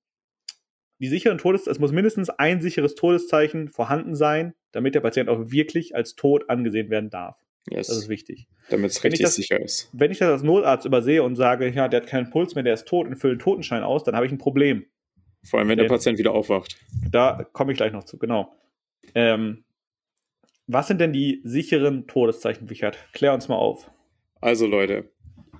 [0.98, 5.50] die sicheren Todeszeichen, es muss mindestens ein sicheres Todeszeichen vorhanden sein, damit der Patient auch
[5.50, 7.36] wirklich als tot angesehen werden darf.
[7.66, 8.08] Das ist Yes.
[8.08, 8.46] wichtig.
[8.70, 9.90] Damit es richtig das- sicher ist.
[9.92, 12.74] Wenn ich das als Notarzt übersehe und sage, ja, der hat keinen Puls mehr, der
[12.74, 14.86] ist tot und fülle einen Totenschein aus, dann habe ich ein Problem.
[15.44, 15.94] Vor allem, wenn der Okay.
[15.94, 16.76] Patient wieder aufwacht.
[17.10, 18.54] Da komme ich gleich noch zu, genau.
[19.14, 19.64] Ähm,
[20.66, 22.98] was sind denn die sicheren Todeszeichen, Wichert?
[23.12, 23.90] Klär uns mal auf.
[24.40, 25.10] Also Leute,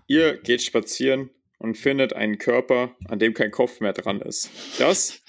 [0.07, 4.51] ihr geht spazieren und findet einen Körper, an dem kein Kopf mehr dran ist.
[4.79, 5.23] Das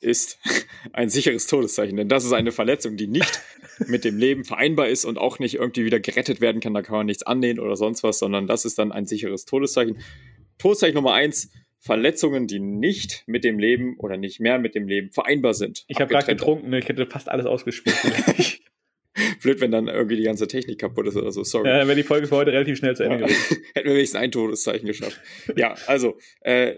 [0.00, 0.38] ist
[0.92, 3.40] ein sicheres Todeszeichen, denn das ist eine Verletzung, die nicht
[3.86, 6.74] mit dem Leben vereinbar ist und auch nicht irgendwie wieder gerettet werden kann.
[6.74, 9.98] Da kann man nichts annehmen oder sonst was, sondern das ist dann ein sicheres Todeszeichen.
[10.58, 15.12] Todeszeichen Nummer eins, Verletzungen, die nicht mit dem Leben oder nicht mehr mit dem Leben
[15.12, 15.84] vereinbar sind.
[15.86, 16.80] Ich habe gerade getrunken, ne?
[16.80, 17.96] ich hätte fast alles ausgespielt.
[19.42, 21.42] Blöd, wenn dann irgendwie die ganze Technik kaputt ist oder so.
[21.44, 21.68] Sorry.
[21.68, 23.26] ja, dann wäre die Folge für heute relativ schnell zu Ende Ja.
[23.26, 23.56] gewesen.
[23.74, 25.20] Hätten wir wenigstens ein Todeszeichen geschafft.
[25.56, 26.76] Ja, also, äh,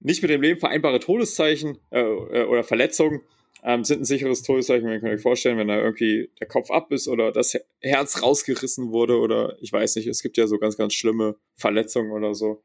[0.00, 3.22] nicht mit dem Leben vereinbare Todeszeichen äh, äh, oder Verletzungen
[3.64, 4.86] ähm, sind ein sicheres Todeszeichen.
[4.88, 8.22] Man kann euch vorstellen, wenn da irgendwie der Kopf ab ist oder das Her- Herz
[8.22, 12.34] rausgerissen wurde oder ich weiß nicht, es gibt ja so ganz, ganz schlimme Verletzungen oder
[12.34, 12.62] so.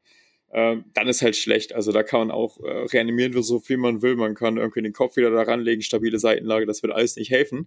[0.52, 1.74] Ähm, dann ist halt schlecht.
[1.74, 4.16] Also da kann man auch äh, reanimieren, so viel man will.
[4.16, 7.66] Man kann irgendwie den Kopf wieder da ranlegen, stabile Seitenlage, das wird alles nicht helfen.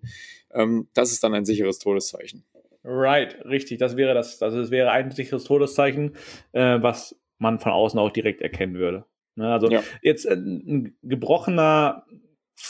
[0.53, 2.43] Ähm, das ist dann ein sicheres Todeszeichen.
[2.83, 3.79] Right, richtig.
[3.79, 4.41] Das wäre das.
[4.43, 6.15] Also es wäre ein sicheres Todeszeichen,
[6.51, 9.05] äh, was man von außen auch direkt erkennen würde.
[9.35, 9.83] Ne, also Ja.
[10.01, 12.05] jetzt äh, ein gebrochener,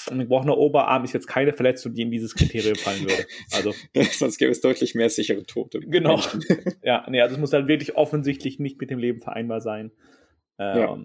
[0.10, 3.26] ein gebrochener Oberarm ist jetzt keine Verletzung, die in dieses Kriterium fallen würde.
[3.52, 3.74] Also
[4.12, 5.80] Sonst gäbe es deutlich mehr sichere Tote.
[5.80, 6.20] Genau.
[6.84, 9.92] ja, nee, also es muss dann wirklich offensichtlich nicht mit dem Leben vereinbar sein.
[10.58, 10.98] Ähm, Ja.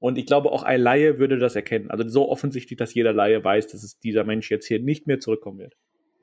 [0.00, 1.90] Und ich glaube, auch ein Laie würde das erkennen.
[1.90, 5.18] Also so offensichtlich, dass jeder Laie weiß, dass es dieser Mensch jetzt hier nicht mehr
[5.18, 5.76] zurückkommen wird.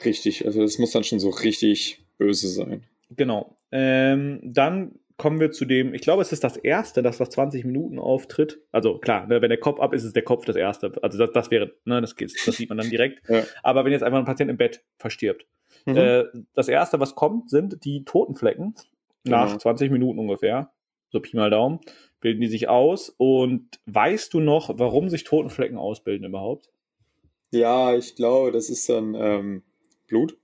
[0.06, 2.84] Richtig, also das muss dann schon so richtig böse sein.
[3.10, 3.58] Genau.
[3.72, 7.64] Ähm, dann kommen wir zu dem, ich glaube, es ist das erste, das nach 20
[7.64, 8.60] Minuten auftritt.
[8.72, 10.92] Also klar, ne, wenn der Kopf ab ist, ist der Kopf das erste.
[11.04, 13.22] Also das, das wäre, ne, das, geht, das sieht man dann direkt.
[13.30, 13.44] Ja.
[13.62, 15.46] Aber wenn jetzt einfach ein Patient im Bett verstirbt,
[15.86, 15.98] Mhm.
[15.98, 18.76] Äh, das erste, was kommt, sind die Totenflecken.
[19.24, 19.58] Nach Genau.
[19.60, 20.72] 20 Minuten ungefähr.
[21.10, 21.80] So Pi mal Daumen.
[22.20, 23.10] Bilden die sich aus.
[23.18, 26.70] Und weißt du noch, warum sich Totenflecken ausbilden überhaupt?
[27.54, 29.64] ja, ich glaube, das ist dann ähm,
[30.08, 30.38] Blut,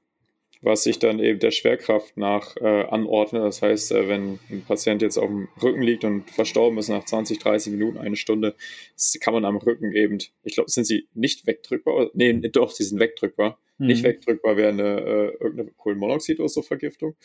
[0.67, 3.43] was sich dann eben der Schwerkraft nach äh, anordnet.
[3.43, 7.03] Das heißt, äh, wenn ein Patient jetzt auf dem Rücken liegt und verstorben ist nach
[7.03, 8.55] 20, 30 Minuten, eine Stunde,
[9.21, 12.11] kann man am Rücken eben, ich glaube, sind sie nicht wegdrückbar?
[12.13, 13.59] Nee, doch, sie sind wegdrückbar.
[13.77, 14.07] nicht Mhm.
[14.07, 17.15] wegdrückbar wäre eine, äh, irgendeine Kohlenmonoxid oder so Vergiftung.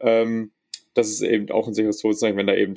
[0.00, 0.52] Ähm,
[0.94, 2.74] das ist eben auch ein sicheres Todeszeichen, wenn da eben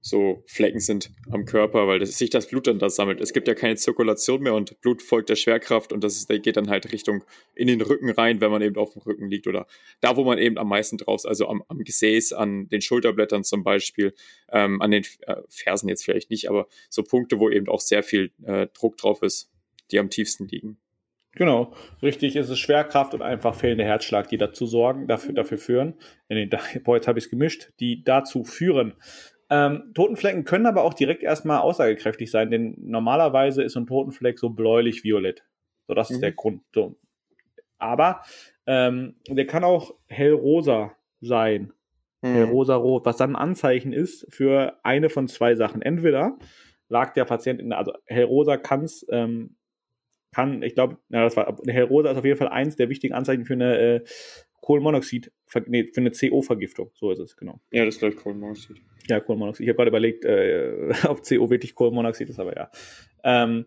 [0.00, 3.20] so Flecken sind am Körper, weil das, sich das Blut dann da sammelt.
[3.20, 6.56] Es gibt ja keine Zirkulation mehr und Blut folgt der Schwerkraft und das ist, geht
[6.56, 9.66] dann halt Richtung in den Rücken rein, wenn man eben auf dem Rücken liegt oder
[10.00, 13.44] da, wo man eben am meisten drauf ist, also am, am Gesäß, an den Schulterblättern
[13.44, 14.14] zum Beispiel,
[14.50, 18.02] ähm, an den äh, Fersen jetzt vielleicht nicht, aber so Punkte, wo eben auch sehr
[18.02, 19.50] viel äh, Druck drauf ist,
[19.90, 20.78] die am tiefsten liegen.
[21.36, 25.94] Genau, richtig ist es Schwerkraft und einfach fehlender Herzschlag, die dazu sorgen, dafür, dafür führen.
[26.28, 28.94] Nee, da, boah, jetzt habe ich es gemischt, die dazu führen.
[29.50, 34.38] Ähm, Totenflecken können aber auch direkt erstmal aussagekräftig sein, denn normalerweise ist so ein Totenfleck
[34.38, 35.44] so bläulich-violett.
[35.88, 36.14] So, das mhm.
[36.14, 36.62] ist der Grund.
[36.72, 36.96] So.
[37.78, 38.22] Aber
[38.66, 41.72] ähm, der kann auch hellrosa sein.
[42.22, 42.34] Mhm.
[42.34, 45.82] Hellrosa-rot, was dann ein Anzeichen ist für eine von zwei Sachen.
[45.82, 46.38] Entweder
[46.88, 49.56] lag der Patient in, also hellrosa kann es ähm,
[50.32, 53.44] kann, ich glaube, ja, das war, Hellrosa ist auf jeden Fall eins der wichtigen Anzeichen
[53.44, 54.04] für eine äh,
[54.60, 55.32] Kohlenmonoxid,
[55.66, 56.90] nee, für eine CO-Vergiftung.
[56.94, 57.60] So ist es, genau.
[57.70, 58.76] Ja, das ist gleich Kohlenmonoxid.
[59.08, 59.64] Ja, Kohlenmonoxid.
[59.64, 62.70] Ich habe gerade überlegt, äh, ob CO wirklich Kohlenmonoxid ist, aber ja.
[63.24, 63.66] Ähm,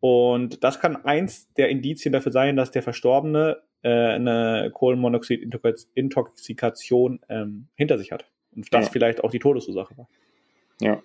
[0.00, 7.68] und das kann eins der Indizien dafür sein, dass der Verstorbene äh, eine Kohlenmonoxid-Intoxikation ähm,
[7.74, 8.30] hinter sich hat.
[8.54, 8.92] Und das ja.
[8.92, 10.08] vielleicht auch die Todesursache war.
[10.80, 11.02] Ja.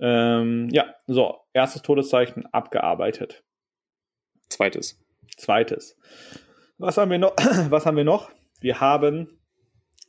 [0.00, 3.44] Ähm, ja, so, erstes Todeszeichen abgearbeitet.
[4.48, 5.00] Zweites.
[5.36, 5.96] Zweites.
[6.78, 7.34] Was haben wir noch?
[7.70, 8.30] Was haben wir noch?
[8.60, 9.38] Wir haben,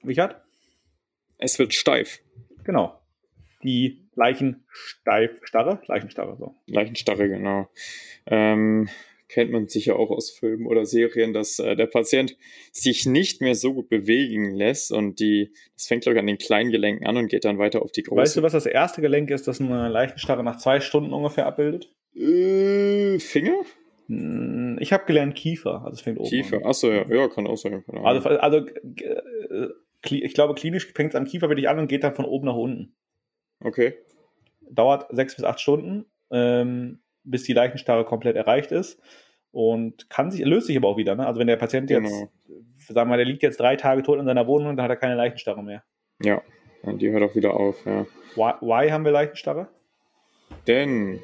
[0.05, 0.41] Richard?
[1.37, 2.19] Es wird steif.
[2.63, 2.99] Genau.
[3.63, 6.55] Die Leichenstarre, Leichenstarre, so.
[6.65, 7.69] Leichenstarre, genau.
[8.25, 8.89] Ähm,
[9.27, 12.35] kennt man sicher auch aus Filmen oder Serien, dass äh, der Patient
[12.71, 16.37] sich nicht mehr so gut bewegen lässt und die, das fängt glaube ich an den
[16.37, 18.17] kleinen Gelenken an und geht dann weiter auf die großen.
[18.17, 21.93] Weißt du, was das erste Gelenk ist, das eine Leichenstarre nach zwei Stunden ungefähr abbildet?
[22.15, 23.63] Äh, Finger?
[24.09, 27.05] Hm, ich habe gelernt Kiefer, also es fängt oben Kiefer, achso, ja.
[27.07, 27.83] ja, kann auch sein.
[28.03, 29.67] Also, also äh,
[30.09, 32.55] ich glaube, klinisch fängt es am Kiefer wirklich an und geht dann von oben nach
[32.55, 32.95] unten.
[33.63, 33.93] Okay.
[34.71, 38.99] Dauert sechs bis acht Stunden, ähm, bis die Leichenstarre komplett erreicht ist
[39.51, 41.15] und kann sich, löst sich aber auch wieder.
[41.15, 41.27] Ne?
[41.27, 42.09] Also wenn der Patient genau.
[42.09, 42.29] jetzt,
[42.87, 44.95] sagen wir mal, der liegt jetzt drei Tage tot in seiner Wohnung, dann hat er
[44.95, 45.83] keine Leichenstarre mehr.
[46.23, 46.41] Ja,
[46.83, 48.07] die hört auch wieder auf, ja.
[48.35, 49.67] Why, why haben wir Leichenstarre?
[50.65, 51.19] Denn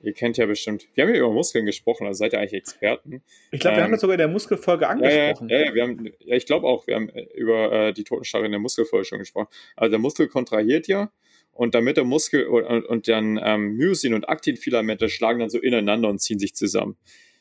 [0.00, 3.22] Ihr kennt ja bestimmt, wir haben ja über Muskeln gesprochen, also seid ihr eigentlich Experten.
[3.50, 5.48] Ich glaube, wir haben ähm, das sogar in der Muskelfolge angesprochen.
[5.48, 8.04] Ja, ja, ja, wir haben, ja ich glaube auch, wir haben äh, über äh, die
[8.04, 9.48] Totenstarre in der Muskelfolge schon gesprochen.
[9.76, 11.10] Also der Muskel kontrahiert ja
[11.52, 16.08] und damit der Muskel und, und dann ähm, Myosin und Aktinfilamente schlagen dann so ineinander
[16.08, 16.96] und ziehen sich zusammen.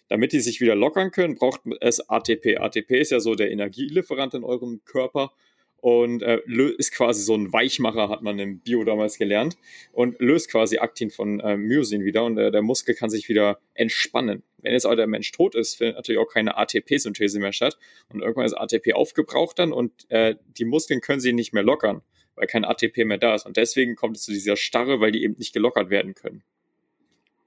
[0.09, 2.57] Damit die sich wieder lockern können, braucht es ATP.
[2.57, 5.33] ATP ist ja so der Energielieferant in eurem Körper
[5.79, 6.39] und äh,
[6.77, 9.57] ist quasi so ein Weichmacher, hat man im Bio damals gelernt,
[9.91, 13.59] und löst quasi Aktin von äh, Myosin wieder und äh, der Muskel kann sich wieder
[13.73, 14.43] entspannen.
[14.57, 17.77] Wenn jetzt aber der Mensch tot ist, findet natürlich auch keine ATP-Synthese mehr statt
[18.11, 22.01] und irgendwann ist ATP aufgebraucht dann und äh, die Muskeln können sie nicht mehr lockern,
[22.35, 25.23] weil kein ATP mehr da ist und deswegen kommt es zu dieser Starre, weil die
[25.23, 26.43] eben nicht gelockert werden können.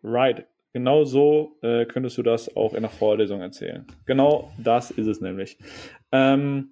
[0.03, 0.47] Right.
[0.73, 3.85] Genau so äh, könntest du das auch in der Vorlesung erzählen.
[4.07, 5.59] Genau das ist es nämlich.
[6.13, 6.71] Ähm,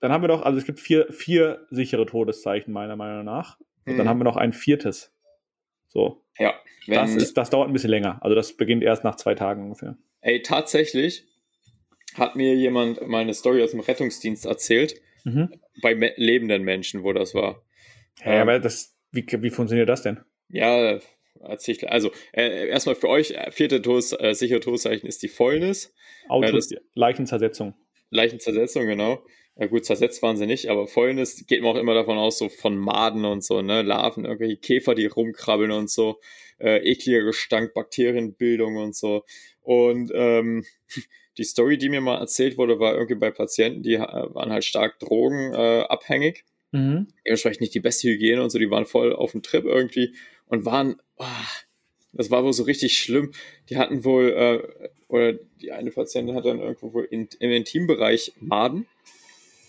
[0.00, 3.58] dann haben wir doch, also es gibt vier, vier sichere Todeszeichen, meiner Meinung nach.
[3.86, 3.98] Und mhm.
[3.98, 5.12] dann haben wir noch ein viertes.
[5.88, 6.24] So.
[6.38, 6.54] Ja.
[6.86, 8.18] das, ist, das dauert ein bisschen länger.
[8.22, 9.96] Also das beginnt erst nach zwei Tagen ungefähr.
[10.20, 11.26] Ey, tatsächlich
[12.14, 14.94] hat mir jemand mal eine Story aus dem Rettungsdienst erzählt.
[15.24, 15.50] Mhm.
[15.82, 17.62] Bei me lebenden Menschen, wo das war.
[18.24, 20.20] Ja, ähm, aber das, wie, wie funktioniert das denn?
[20.48, 20.98] Ja,
[21.40, 21.90] erzähl ich.
[21.90, 25.94] Also, äh, erstmal für euch, äh, vierte Todes, äh, sichere Todeszeichen ist die Fäulnis.
[26.28, 27.74] Autos, äh, Leichenzersetzung.
[28.10, 29.24] Leichenzersetzung, genau.
[29.56, 32.48] Ja gut, zersetzt waren sie nicht, aber folgendes geht man auch immer davon aus, so
[32.48, 36.18] von Maden und so, ne, Larven, irgendwelche Käfer, die rumkrabbeln und so,
[36.58, 39.24] äh, ekliger Gestank, Bakterienbildung und so.
[39.60, 40.64] Und ähm,
[41.38, 44.64] die Story, die mir mal erzählt wurde, war irgendwie bei Patienten, die äh, waren halt
[44.64, 46.44] stark drogenabhängig.
[46.72, 47.08] Äh, mhm.
[47.26, 50.14] Dementsprechend nicht die beste Hygiene und so, die waren voll auf dem Trip irgendwie
[50.46, 51.24] und waren, oh,
[52.12, 53.32] das war wohl so richtig schlimm.
[53.68, 58.32] Die hatten wohl, äh, oder die eine Patientin hat dann irgendwo wohl in, im Intimbereich
[58.40, 58.86] Maden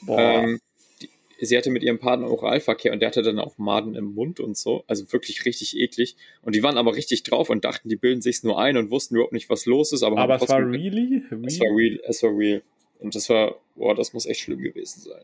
[0.07, 0.59] ähm,
[1.01, 1.09] die,
[1.45, 4.57] sie hatte mit ihrem Partner Oralverkehr und der hatte dann auch Maden im Mund und
[4.57, 4.83] so.
[4.87, 6.15] Also wirklich richtig eklig.
[6.41, 9.15] Und die waren aber richtig drauf und dachten, die bilden sich's nur ein und wussten
[9.15, 10.03] überhaupt nicht, was los ist.
[10.03, 11.23] Aber, aber es war really?
[11.45, 12.61] Es war real, es war real.
[12.99, 15.23] Und das war, boah, das muss echt schlimm gewesen sein.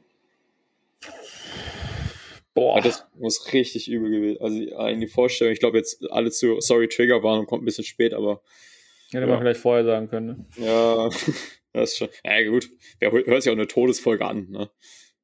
[2.58, 2.82] Boah.
[2.82, 4.42] das muss richtig übel gewesen.
[4.42, 7.66] Also in die Vorstellung, ich glaube jetzt alle zu Sorry Trigger waren und kommt ein
[7.66, 8.42] bisschen spät, aber.
[9.12, 9.28] Hätte ja.
[9.28, 10.48] man vielleicht vorher sagen können.
[10.58, 10.66] Ne?
[10.66, 11.10] Ja.
[11.74, 12.68] Das ist schon, ja gut,
[13.00, 14.68] wer hört sich auch eine Todesfolge an, ne?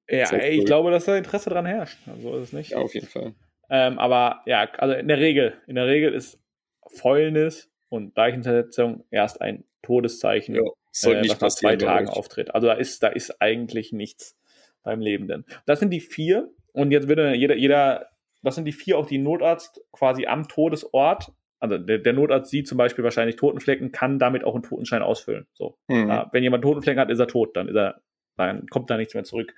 [0.08, 1.98] Ja, ey, ich glaube, dass da Interesse dran herrscht.
[2.22, 2.72] So ist es nicht.
[2.72, 3.34] Ja, auf jeden Fall.
[3.72, 6.38] Ähm, aber ja, also in der Regel, in der Regel ist
[6.86, 12.54] Fäulnis und Leichenzersetzung erst ein Todeszeichen, ja, äh, nicht was nach zwei Tagen auftritt.
[12.54, 14.38] Also da ist, da ist eigentlich nichts
[14.84, 15.46] beim Lebenden.
[15.66, 16.52] Das sind die vier.
[16.74, 18.10] Und jetzt würde jeder, jeder,
[18.42, 21.32] das sind die vier, auch die Notarzt quasi am Todesort
[21.64, 25.48] also der, der, Notarzt sieht zum Beispiel wahrscheinlich Totenflecken, kann damit auch einen Totenschein ausfüllen.
[25.54, 25.78] So.
[25.88, 26.10] Mhm.
[26.10, 28.02] Ja, wenn jemand Totenflecken hat, ist er tot, dann ist er,
[28.36, 29.56] dann kommt da nichts mehr zurück.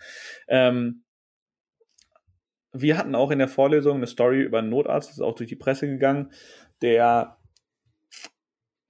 [0.47, 1.04] Ähm,
[2.73, 5.49] wir hatten auch in der Vorlesung eine Story über einen Notarzt, das ist auch durch
[5.49, 6.32] die Presse gegangen,
[6.84, 7.38] der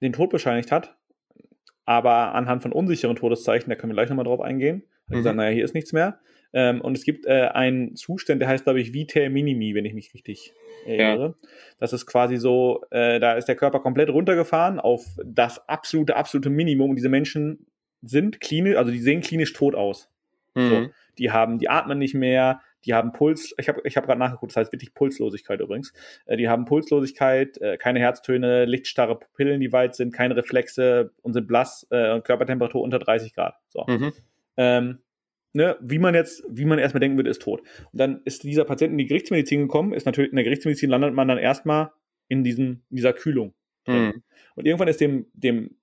[0.02, 0.98] den Tod bescheinigt hat.
[1.86, 5.16] aber anhand von unsicheren Todeszeichen, da können wir gleich nochmal drauf eingehen, hat mhm.
[5.16, 6.20] gesagt, naja, hier ist nichts mehr.
[6.52, 9.94] Ähm, und es gibt äh, einen Zustand, der heißt, glaube ich, Vitae Minimi, wenn ich
[9.94, 10.52] mich richtig
[10.86, 11.34] erinnere.
[11.42, 11.48] Ja.
[11.78, 16.50] Das ist quasi so, äh, da ist der Körper komplett runtergefahren auf das absolute, absolute
[16.50, 16.90] Minimum.
[16.90, 17.66] Und diese Menschen
[18.02, 20.10] sind klinisch, also die sehen klinisch tot aus.
[20.54, 20.68] Mhm.
[20.68, 24.20] So, die haben, die atmen nicht mehr, die haben Puls, ich habe ich hab gerade
[24.20, 25.92] nachgeguckt, das heißt wirklich Pulslosigkeit übrigens.
[26.24, 31.32] Äh, die haben Pulslosigkeit, äh, keine Herztöne, lichtstarre Pupillen, die weit sind, keine Reflexe und
[31.32, 33.56] sind blass äh, und Körpertemperatur unter 30 Grad.
[33.68, 33.84] So.
[33.86, 34.12] Mhm.
[34.56, 34.98] Ähm,
[35.56, 37.60] ne, wie man jetzt, wie man erstmal denken würde, ist tot.
[37.60, 41.14] Und dann ist dieser Patient in die Gerichtsmedizin gekommen, ist natürlich in der Gerichtsmedizin landet
[41.14, 41.90] man dann erstmal
[42.28, 43.54] in diesen, in dieser Kühlung.
[43.86, 44.22] Mhm.
[44.54, 45.76] Und irgendwann ist dem, dem,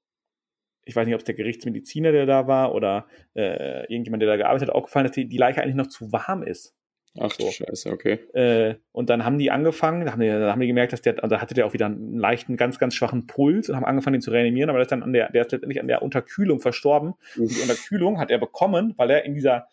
[0.86, 4.38] ich weiß nicht, ob es der Gerichtsmediziner, der da war, oder äh, irgendjemand, der da
[4.38, 6.76] gearbeitet hat, aufgefallen, dass die, die Leiche eigentlich noch zu warm ist.
[7.20, 7.50] Ach so.
[7.52, 8.14] Scheiße, okay.
[8.34, 11.24] Äh, und dann haben die angefangen, da haben die, da haben die gemerkt, dass der,
[11.24, 14.22] also hatte der auch wieder einen leichten, ganz, ganz schwachen Puls und haben angefangen, ihn
[14.22, 17.14] zu reanimieren, aber der ist dann an der, der ist letztendlich an der Unterkühlung verstorben.
[17.38, 19.68] Und die Unterkühlung hat er bekommen, weil er in dieser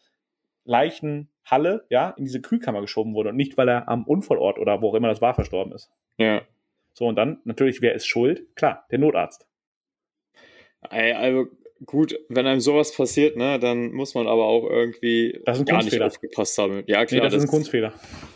[0.65, 4.91] Leichenhalle, ja, in diese Kühlkammer geschoben wurde und nicht, weil er am Unfallort oder wo
[4.91, 5.91] auch immer das war, verstorben ist.
[6.19, 6.43] Ja.
[6.93, 8.55] So, und dann, natürlich, wer ist schuld?
[8.55, 9.47] Klar, der Notarzt.
[10.91, 11.47] Ey, also
[11.87, 16.59] gut, wenn einem sowas passiert, ne, dann muss man aber auch irgendwie gar nicht aufgepasst
[16.59, 16.83] haben.
[16.87, 17.21] Ja, klar.
[17.21, 17.95] Nee, das, das, ist ein Kunstfehler.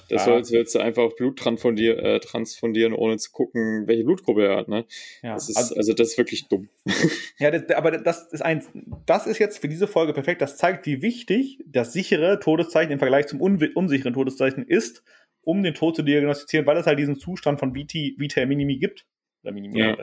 [0.09, 0.43] Das ja.
[0.43, 4.87] sollst du einfach Blut transfundieren, äh, transfundieren, ohne zu gucken, welche Blutgruppe er hat, ne?
[5.23, 5.35] Ja.
[5.35, 6.69] Das ist, also, also, das ist wirklich dumm.
[7.39, 8.69] Ja, das, aber das ist eins,
[9.07, 10.41] das ist jetzt für diese Folge perfekt.
[10.41, 15.03] Das zeigt, wie wichtig das sichere Todeszeichen im Vergleich zum un unsicheren Todeszeichen ist,
[15.43, 19.07] um den Tod zu diagnostizieren, weil es halt diesen Zustand von Vita Minimi gibt.
[19.43, 19.81] Oder Minimi.
[19.81, 19.97] Ja.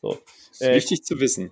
[0.00, 0.18] So.
[0.50, 1.50] Das ist äh, wichtig zu wissen.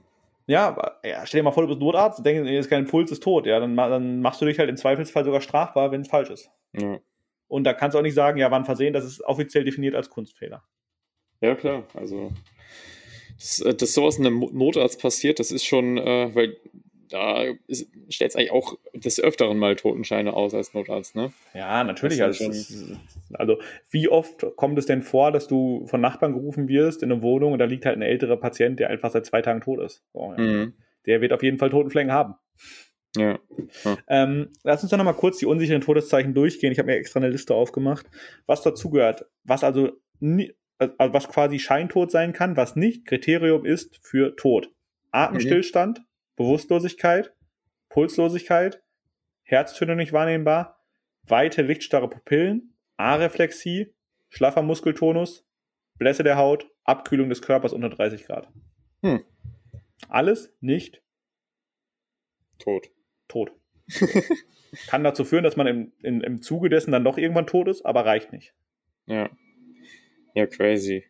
[0.50, 3.46] Ja, ja, stell dir mal vor, du bist Notarzt, denkst, ist kein Puls, ist tot.
[3.46, 6.50] Ja, dann, dann machst du dich halt im Zweifelsfall sogar strafbar, wenn es falsch ist.
[6.72, 6.98] Ja.
[7.46, 10.10] Und da kannst du auch nicht sagen, ja, wann versehen, das ist offiziell definiert als
[10.10, 10.64] Kunstfehler.
[11.40, 11.84] Ja, klar.
[11.94, 12.32] Also,
[13.36, 16.56] dass, äh, dass sowas in einem Notarzt passiert, das ist schon, äh, weil
[17.10, 17.44] da
[18.08, 21.32] stellt es eigentlich auch des Öfteren mal Totenscheine aus als Notarzt, ne?
[21.54, 22.22] Ja, natürlich.
[22.22, 22.50] Also,
[23.32, 23.58] also,
[23.90, 27.52] wie oft kommt es denn vor, dass du von Nachbarn gerufen wirst in eine Wohnung
[27.52, 30.04] und da liegt halt ein älterer Patient, der einfach seit zwei Tagen tot ist?
[30.12, 30.38] So, ja.
[30.38, 30.74] mhm.
[31.06, 32.34] Der wird auf jeden Fall Totenflecken haben.
[33.16, 33.40] Ja.
[33.84, 33.98] ja.
[34.08, 36.70] Ähm, lass uns doch nochmal kurz die unsicheren Todeszeichen durchgehen.
[36.70, 38.06] Ich habe mir extra eine Liste aufgemacht,
[38.46, 44.36] was dazugehört, was also, also was quasi Scheintod sein kann, was nicht Kriterium ist für
[44.36, 44.70] Tod.
[45.10, 46.04] Atemstillstand, mhm.
[46.36, 47.34] Bewusstlosigkeit,
[47.88, 48.82] Pulslosigkeit,
[49.42, 50.84] Herztöne nicht wahrnehmbar,
[51.24, 53.94] weite lichtstarre Pupillen, Areflexie,
[54.28, 55.46] schlaffer Muskeltonus,
[55.98, 58.48] Blässe der Haut, Abkühlung des Körpers unter 30 Grad.
[59.02, 59.24] Hm.
[60.08, 61.02] Alles nicht
[62.58, 62.90] tot.
[63.28, 63.52] Tot.
[64.86, 67.84] Kann dazu führen, dass man im, im, im Zuge dessen dann doch irgendwann tot ist,
[67.84, 68.54] aber reicht nicht.
[69.06, 69.30] Ja.
[70.34, 71.06] Ja, crazy.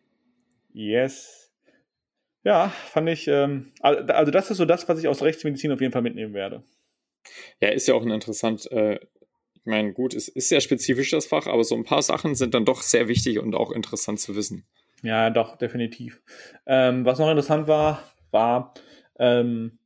[0.73, 1.50] Yes.
[2.43, 5.93] Ja, fand ich, ähm, also das ist so das, was ich aus Rechtsmedizin auf jeden
[5.93, 6.63] Fall mitnehmen werde.
[7.59, 8.95] Ja, ist ja auch ein interessant, äh,
[9.53, 12.55] ich meine, gut, es ist sehr spezifisch das Fach, aber so ein paar Sachen sind
[12.55, 14.65] dann doch sehr wichtig und auch interessant zu wissen.
[15.03, 16.21] Ja, doch, definitiv.
[16.65, 18.73] Ähm, was noch interessant war, war
[19.19, 19.77] ähm,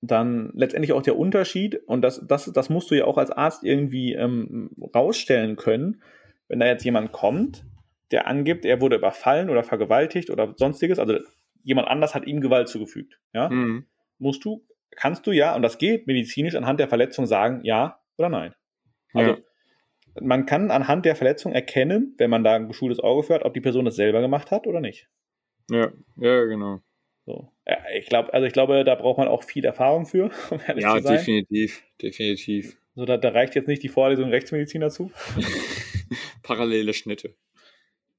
[0.00, 3.62] dann letztendlich auch der Unterschied, und das, das, das musst du ja auch als Arzt
[3.62, 6.02] irgendwie ähm, rausstellen können,
[6.48, 7.64] wenn da jetzt jemand kommt
[8.10, 11.18] der angibt, er wurde überfallen oder vergewaltigt oder sonstiges, also
[11.62, 13.86] jemand anders hat ihm Gewalt zugefügt, ja, mhm.
[14.18, 18.28] musst du, kannst du ja, und das geht medizinisch anhand der Verletzung sagen, ja oder
[18.28, 18.54] nein.
[19.12, 19.38] Also ja.
[20.20, 23.60] man kann anhand der Verletzung erkennen, wenn man da ein geschultes Auge führt, ob die
[23.60, 25.08] Person das selber gemacht hat oder nicht.
[25.70, 26.80] Ja, ja, genau.
[27.24, 27.52] So.
[27.66, 30.84] Ja, ich glaube, also ich glaube, da braucht man auch viel Erfahrung für, um ehrlich
[30.84, 31.12] ja, zu sein.
[31.12, 32.78] Ja, definitiv, definitiv.
[32.94, 35.10] So, da, da reicht jetzt nicht die Vorlesung Rechtsmedizin dazu.
[36.42, 37.34] Parallele Schnitte.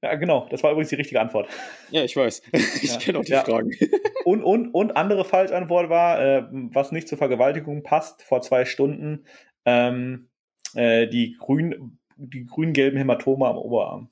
[0.02, 0.46] Ja, genau.
[0.50, 1.48] Das war übrigens die richtige Antwort.
[1.90, 2.42] Ja, ich weiß.
[2.52, 2.98] Ich ja.
[2.98, 3.44] kenne auch die ja.
[3.44, 3.70] Fragen.
[4.24, 9.24] Und, und, und andere Falschantwort war, äh, was nicht zur Vergewaltigung passt, vor zwei Stunden
[9.64, 10.28] ähm,
[10.74, 14.10] äh, die grün, die grün-gelben Hämatome am Oberarm.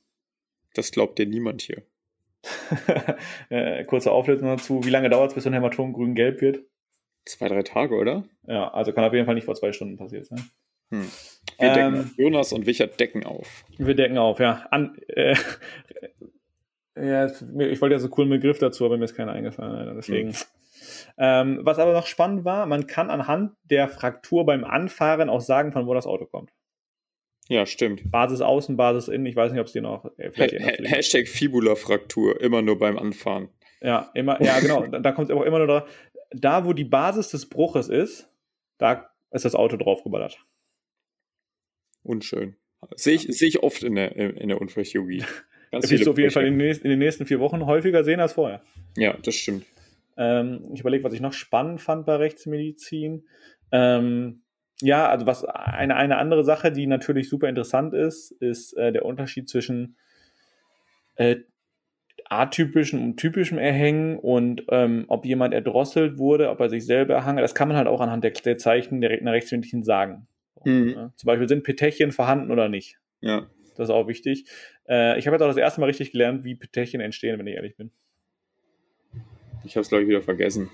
[0.72, 1.82] Das glaubt dir niemand hier.
[3.50, 4.84] äh, kurze Auflösung dazu.
[4.84, 6.64] Wie lange dauert es, bis so ein Hämatom grün-gelb wird?
[7.26, 8.24] Zwei, drei Tage, oder?
[8.46, 10.42] Ja, also kann auf jeden Fall nicht vor zwei Stunden passiert sein.
[10.90, 11.10] Hm.
[11.58, 12.18] Wir decken ähm, auf.
[12.18, 13.64] Jonas und Wichert decken auf.
[13.78, 14.66] Wir decken auf, ja.
[14.70, 15.34] An, äh,
[16.96, 19.94] ja ich wollte ja so einen coolen Begriff dazu, aber mir ist keiner eingefallen.
[19.96, 20.32] Deswegen.
[20.32, 20.38] Hm.
[21.18, 25.72] Ähm, was aber noch spannend war, man kann anhand der Fraktur beim Anfahren auch sagen,
[25.72, 26.52] von wo das Auto kommt.
[27.48, 28.10] Ja, stimmt.
[28.10, 29.26] Basis außen, Basis innen.
[29.26, 30.04] Ich weiß nicht, ob es die noch.
[30.18, 30.44] Äh, ha
[30.84, 33.48] Hashtag Fibula-Fraktur, immer nur beim Anfahren.
[33.80, 34.86] Ja, immer, ja, genau.
[34.90, 35.86] da, da kommt es auch immer nur da.
[36.32, 38.28] Da, wo die Basis des Bruches ist,
[38.78, 40.38] da ist das Auto draufgeballert.
[42.06, 42.56] Unschön.
[42.94, 45.24] Sehe ich, seh ich oft in der, in der Unfallchirurgie.
[45.72, 48.34] Ganz das wirst du auf jeden Fall in den, nächsten, vier Wochen häufiger sehen als
[48.34, 48.62] vorher.
[48.96, 49.66] Ja, das stimmt.
[50.16, 53.26] Ähm, ich überlege, was ich noch spannend fand bei Rechtsmedizin.
[53.72, 54.42] Ähm,
[54.80, 59.04] ja, also was eine, eine andere Sache, die natürlich super interessant ist, ist äh, der
[59.04, 59.96] Unterschied zwischen
[61.16, 61.36] äh,
[62.28, 67.38] atypischen und typischem Erhängen und ähm, ob jemand erdrosselt wurde, ob er sich selber erhangen.
[67.38, 70.28] Das kann man halt auch anhand der, der Zeichen der einer Rechtsmedizin sagen.
[70.64, 70.88] Mhm.
[70.90, 71.12] Ja.
[71.16, 72.98] Zum Beispiel sind Petechien vorhanden oder nicht.
[73.20, 73.48] Ja.
[73.76, 74.46] Das ist auch wichtig.
[74.88, 77.54] Äh, ich habe jetzt auch das erste Mal richtig gelernt, wie Petechien entstehen, wenn ich
[77.54, 77.90] ehrlich bin.
[79.64, 80.70] Ich habe es, glaube ich, wieder vergessen.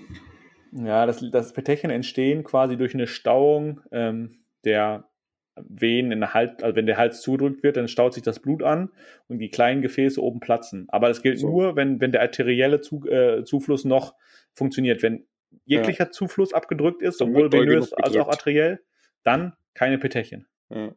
[0.71, 5.09] Ja, das, das Petechien entstehen quasi durch eine Stauung ähm, der
[5.55, 8.63] Venen in der Hals, also wenn der Hals zudrückt wird, dann staut sich das Blut
[8.63, 8.89] an
[9.27, 10.87] und die kleinen Gefäße oben platzen.
[10.89, 11.47] Aber das gilt so.
[11.47, 14.15] nur, wenn, wenn der arterielle Zu, äh, Zufluss noch
[14.53, 15.03] funktioniert.
[15.03, 15.27] Wenn
[15.65, 16.11] jeglicher ja.
[16.11, 18.81] Zufluss abgedrückt ist, sowohl venös als auch arteriell,
[19.23, 20.47] dann keine Petechien.
[20.69, 20.95] Ja.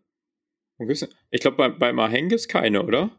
[1.30, 3.10] Ich glaube, bei, beim Aheng gibt es keine, oder?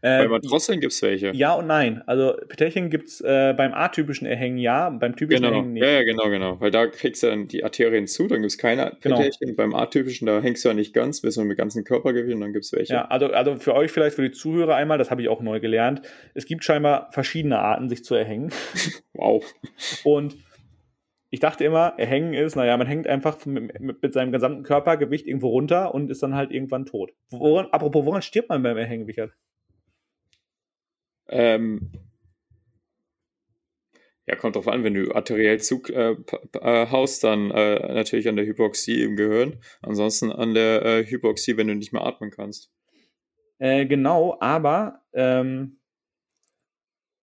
[0.00, 1.32] Äh, bei Matrosseln gibt es welche.
[1.34, 2.02] Ja und nein.
[2.06, 5.54] Also Petechien gibt es äh, beim atypischen Erhängen ja, beim typischen genau.
[5.54, 5.82] Erhängen nicht.
[5.82, 6.60] Ja, ja, genau, genau.
[6.60, 9.18] Weil da kriegst du dann die Arterien zu, dann gibt es keine genau.
[9.18, 9.56] Petechien.
[9.56, 12.52] Beim atypischen, da hängst du ja nicht ganz, bist du mit ganzen Körpergewicht und dann
[12.52, 12.94] gibt es welche.
[12.94, 15.60] Ja, also, also für euch vielleicht, für die Zuhörer einmal, das habe ich auch neu
[15.60, 16.02] gelernt.
[16.34, 18.50] Es gibt scheinbar verschiedene Arten, sich zu erhängen.
[19.14, 19.44] wow.
[20.04, 20.36] Und
[21.30, 25.48] ich dachte immer, erhängen ist, naja, man hängt einfach mit, mit, seinem gesamten Körpergewicht irgendwo
[25.48, 27.12] runter und ist dann halt irgendwann tot.
[27.30, 29.32] Woran, apropos, woran stirbt man beim Erhängen, Richard?
[31.28, 31.92] Ähm,
[34.26, 36.16] ja, kommt drauf an, wenn du arteriell Zug äh,
[36.60, 39.60] äh, haust, dann äh, natürlich an der Hypoxie im Gehirn.
[39.82, 42.70] Ansonsten an der äh, Hypoxie, wenn du nicht mehr atmen kannst.
[43.58, 45.77] Äh, genau, aber ähm,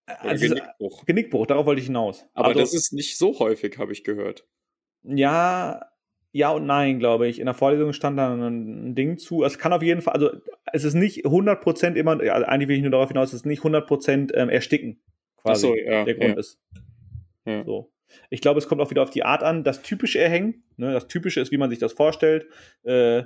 [0.06, 1.06] also, Genickbruch.
[1.06, 2.26] Genickbruch, darauf wollte ich hinaus.
[2.34, 4.48] Aber also, das ist nicht so häufig, habe ich gehört.
[5.04, 5.86] Ja,
[6.32, 7.40] ja und nein, glaube ich.
[7.40, 9.44] In der Vorlesung stand da ein Ding zu.
[9.44, 10.32] Es kann auf jeden Fall, also
[10.74, 13.64] es ist nicht 100% immer, ja, eigentlich will ich nur darauf hinaus, es ist nicht
[13.64, 15.02] 100% ähm, ersticken,
[15.38, 16.40] quasi, so, ja, der Grund ja.
[16.40, 16.60] ist.
[17.46, 17.64] Ja.
[17.64, 17.92] So.
[18.30, 19.64] Ich glaube, es kommt auch wieder auf die Art an.
[19.64, 22.48] Das typische Erhängen, ne, das typische ist, wie man sich das vorstellt.
[22.84, 23.24] Äh,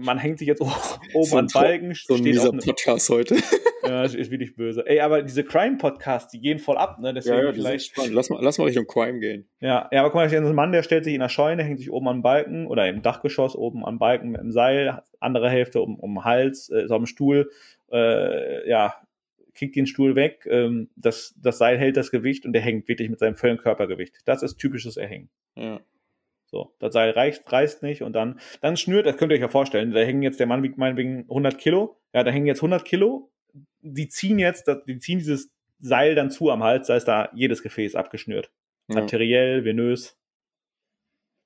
[0.00, 0.60] man hängt sich jetzt
[1.14, 1.94] oben so an Balken.
[1.94, 3.36] So ein dieser Podcast heute.
[3.82, 4.84] ja, ist, ist wirklich böse.
[4.86, 7.14] Ey, aber diese Crime-Podcasts, die gehen voll ab, ne?
[7.14, 7.86] Deswegen ja, ja, vielleicht.
[7.86, 8.14] Spannend.
[8.14, 9.48] Lass mal, lass mal Richtung Crime gehen.
[9.60, 11.90] Ja, ja, aber guck mal, ein Mann, der stellt sich in der Scheune, hängt sich
[11.90, 15.98] oben an Balken oder im Dachgeschoss oben an Balken mit dem Seil, andere Hälfte um,
[15.98, 17.50] um den Hals, äh, ist auf dem Stuhl,
[17.92, 18.94] äh, ja,
[19.54, 23.08] kriegt den Stuhl weg, ähm, das, das Seil hält das Gewicht und der hängt wirklich
[23.08, 24.14] mit seinem vollen Körpergewicht.
[24.24, 25.30] Das ist typisches Erhängen.
[25.56, 25.80] Ja.
[26.46, 29.48] So, das Seil reicht, reißt nicht und dann, dann schnürt, das könnt ihr euch ja
[29.48, 32.84] vorstellen, da hängen jetzt, der Mann wiegt meinetwegen 100 Kilo, ja, da hängen jetzt 100
[32.84, 33.32] Kilo,
[33.80, 37.62] die ziehen jetzt, die ziehen dieses Seil dann zu am Hals, da ist da jedes
[37.62, 38.50] Gefäß abgeschnürt.
[38.88, 39.00] Ja.
[39.00, 40.16] Arteriell, venös.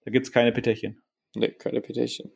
[0.05, 1.01] Da gibt es keine Petechien.
[1.35, 2.33] Nee, keine Petechien.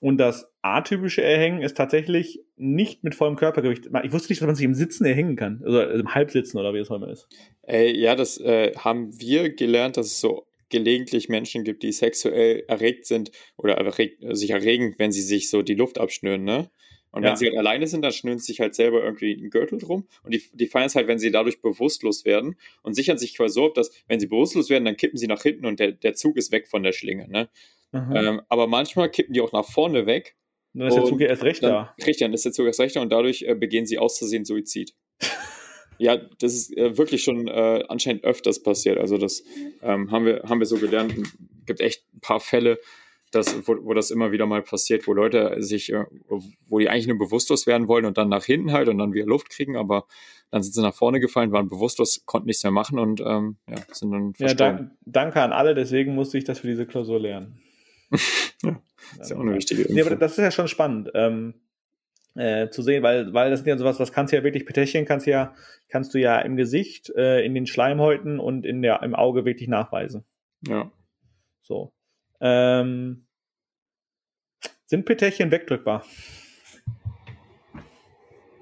[0.00, 3.86] Und das atypische Erhängen ist tatsächlich nicht mit vollem Körpergewicht.
[4.04, 5.60] Ich wusste nicht, dass man sich im Sitzen erhängen kann.
[5.64, 7.26] Also im Halbsitzen oder wie es heute ist.
[7.66, 12.64] Äh, ja, das äh, haben wir gelernt, dass es so gelegentlich Menschen gibt, die sexuell
[12.68, 16.70] erregt sind oder erregt, sich erregen, wenn sie sich so die Luft abschnüren, ne?
[17.10, 17.30] Und ja.
[17.30, 20.06] wenn sie halt alleine sind, dann schnüren sie sich halt selber irgendwie einen Gürtel drum.
[20.24, 23.54] Und die, die feiern es halt, wenn sie dadurch bewusstlos werden und sichern sich quasi
[23.54, 26.14] so ab, dass, wenn sie bewusstlos werden, dann kippen sie nach hinten und der, der
[26.14, 27.26] Zug ist weg von der Schlinge.
[27.28, 27.48] Ne?
[27.92, 30.36] Ähm, aber manchmal kippen die auch nach vorne weg.
[30.74, 31.94] Dann ist der Zug ja erst recht da.
[31.98, 34.94] Richtig, dann ist der Zug erst recht da und dadurch äh, begehen sie auszusehen Suizid.
[35.98, 38.98] Ja, das ist äh, wirklich schon äh, anscheinend öfters passiert.
[38.98, 39.42] Also das
[39.82, 41.12] ähm, haben, wir, haben wir so gelernt.
[41.18, 42.78] Es gibt echt ein paar Fälle,
[43.30, 46.04] dass, wo, wo das immer wieder mal passiert, wo Leute sich, äh,
[46.68, 49.26] wo die eigentlich nur bewusstlos werden wollen und dann nach hinten halt und dann wieder
[49.26, 50.06] Luft kriegen, aber
[50.50, 53.76] dann sind sie nach vorne gefallen, waren bewusstlos, konnten nichts mehr machen und ähm, ja,
[53.92, 54.76] sind dann verstorben.
[54.76, 57.60] Ja, dank, danke an alle, deswegen musste ich das für diese Klausur lernen.
[58.62, 58.80] ja,
[59.20, 59.94] ist ja auch eine wichtige Info.
[59.94, 61.10] Nee, aber das ist ja schon spannend.
[61.14, 61.54] Ähm,
[62.38, 65.04] äh, zu sehen, weil, weil das sind ja sowas, was kannst du ja wirklich Petechien
[65.04, 65.54] kannst ja,
[65.88, 69.68] kannst du ja im Gesicht, äh, in den Schleimhäuten und in der, im Auge wirklich
[69.68, 70.24] nachweisen.
[70.66, 70.92] Ja.
[71.62, 71.92] So.
[72.40, 73.26] Ähm,
[74.86, 76.04] sind Petechien wegdrückbar?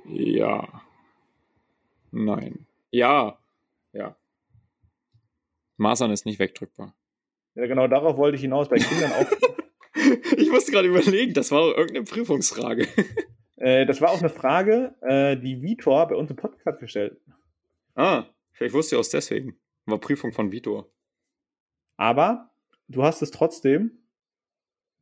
[0.06, 0.82] Ja.
[2.10, 2.66] Nein.
[2.90, 3.38] Ja.
[3.92, 4.16] Ja.
[5.76, 6.94] Masern ist nicht wegdrückbar.
[7.54, 8.70] Ja, genau darauf wollte ich hinaus.
[8.70, 9.30] Bei Kindern auch.
[10.38, 12.88] ich musste gerade überlegen, das war irgendeine Prüfungsfrage.
[13.56, 17.20] Äh, das war auch eine Frage, äh, die Vitor bei uns im Podcast gestellt
[17.94, 19.58] Ah, vielleicht wusste ich aus deswegen.
[19.86, 20.92] War Prüfung von Vitor.
[21.96, 22.50] Aber
[22.88, 24.02] du hast es trotzdem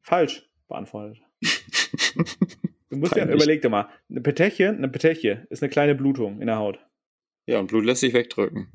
[0.00, 1.20] falsch beantwortet.
[2.90, 6.46] du musst ja, überleg dir mal, eine Petechie, eine Petechie ist eine kleine Blutung in
[6.46, 6.78] der Haut.
[7.46, 8.70] Ja, und Blut lässt sich wegdrücken.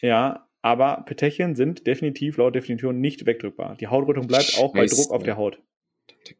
[0.00, 3.76] Ja, aber Petechien sind definitiv laut Definition nicht wegdrückbar.
[3.76, 5.62] Die Hautrötung bleibt auch bei Druck auf der Haut.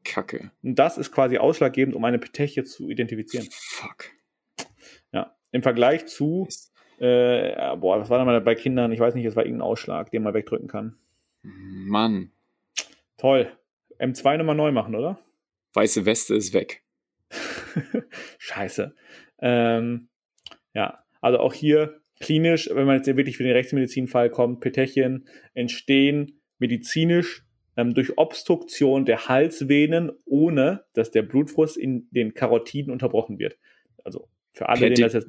[0.05, 0.51] Kacke.
[0.63, 3.49] Und das ist quasi ausschlaggebend, um eine Petechie zu identifizieren.
[3.51, 4.11] Fuck.
[5.13, 5.37] Ja.
[5.53, 6.49] Im Vergleich zu
[6.99, 8.93] Äh, boah, was war da mal bei Kindern?
[8.93, 10.97] Ich weiß nicht, es war irgendein Ausschlag, den man wegdrücken kann.
[11.43, 12.31] Mann.
[13.17, 13.51] Toll.
[13.99, 15.19] M2 nochmal neu machen, oder?
[15.75, 16.83] Weiße Weste ist weg.
[18.39, 18.95] Scheiße.
[19.41, 20.09] Ähm,
[20.73, 26.41] ja, also auch hier klinisch, wenn man jetzt wirklich für den Rechtsmedizinfall kommt, Petechien entstehen
[26.59, 27.45] medizinisch
[27.77, 33.57] ähm, durch Obstruktion der Halsvenen, ohne dass der Blutfluss in den Karotiden unterbrochen wird.
[34.05, 35.29] Also für alle, denen das jetzt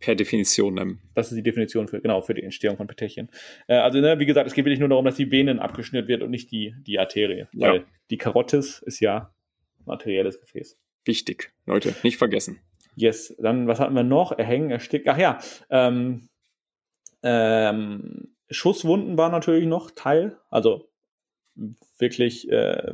[0.00, 0.78] per Definition.
[0.78, 0.98] Ähm.
[1.14, 3.28] Das ist die Definition für, genau, für die Entstehung von Petechien.
[3.68, 6.22] Äh, also, ne, wie gesagt, es geht wirklich nur darum, dass die Venen abgeschnürt wird
[6.22, 7.46] und nicht die, die Arterie.
[7.52, 7.68] Ja.
[7.68, 9.32] Weil die Karotis ist ja
[9.84, 10.78] materielles Gefäß.
[11.04, 12.60] Wichtig, Leute, nicht vergessen.
[12.96, 14.32] Yes, dann, was hatten wir noch?
[14.32, 15.08] Erhängen, erstickt.
[15.08, 15.38] Ach ja,
[15.70, 16.28] ähm,
[17.22, 20.38] ähm, Schusswunden war natürlich noch Teil.
[20.50, 20.89] Also
[21.98, 22.92] wirklich, äh,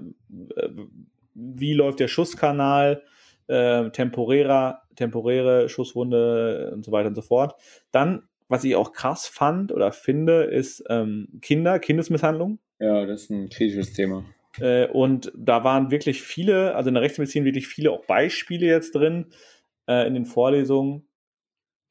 [1.34, 3.02] wie läuft der Schusskanal,
[3.46, 7.54] äh, temporärer, temporäre Schusswunde und so weiter und so fort.
[7.92, 12.58] Dann, was ich auch krass fand oder finde, ist ähm, Kinder, Kindesmisshandlung.
[12.78, 14.24] Ja, das ist ein kritisches Thema.
[14.58, 18.94] Äh, und da waren wirklich viele, also in der Rechtsmedizin wirklich viele auch Beispiele jetzt
[18.94, 19.26] drin
[19.86, 21.06] äh, in den Vorlesungen,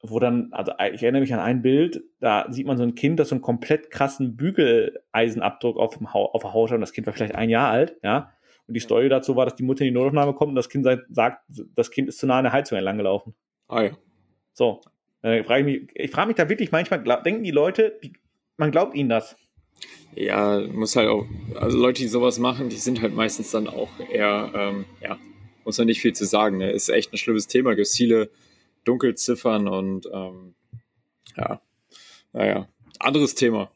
[0.02, 3.18] wo dann, also ich erinnere mich an ein Bild, da sieht man so ein Kind,
[3.18, 6.92] das so einen komplett krassen Bügeleisenabdruck auf, dem ha auf der Haut hat und das
[6.92, 8.32] Kind war vielleicht ein Jahr alt, ja.
[8.68, 10.86] Und die Story dazu war, dass die Mutter in die Notaufnahme kommt und das Kind
[11.10, 11.44] sagt,
[11.76, 13.34] das Kind ist zu nah an der Heizung entlang gelaufen.
[13.68, 13.90] Ah ja.
[14.52, 14.80] So.
[15.22, 18.12] Dann frage ich mich, ich frage mich da wirklich manchmal, glaub, denken die Leute, die,
[18.56, 19.36] man glaubt ihnen das?
[20.14, 21.26] Ja, muss halt auch,
[21.56, 25.18] also Leute, die sowas machen, die sind halt meistens dann auch eher, ähm, ja,
[25.64, 26.58] muss man nicht viel zu sagen.
[26.58, 26.70] Ne?
[26.70, 28.30] Ist echt ein schlimmes Thema, gibt viele
[28.86, 30.54] Dunkelziffern und ähm,
[31.36, 31.60] ja,
[32.32, 32.68] naja,
[32.98, 33.70] anderes Thema.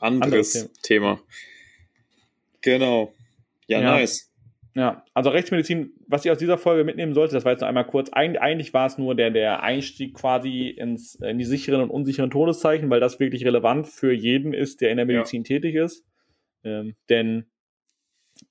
[0.00, 1.16] Anderes, anderes Thema.
[1.16, 1.20] Thema.
[2.60, 3.14] Genau.
[3.66, 4.28] Ja, ja, nice.
[4.74, 7.86] Ja, also Rechtsmedizin, was ich aus dieser Folge mitnehmen sollte, das war jetzt noch einmal
[7.86, 8.10] kurz.
[8.12, 12.30] Eig eigentlich war es nur der, der Einstieg quasi ins, in die sicheren und unsicheren
[12.30, 15.48] Todeszeichen, weil das wirklich relevant für jeden ist, der in der Medizin ja.
[15.48, 16.04] tätig ist.
[16.62, 17.46] Ähm, denn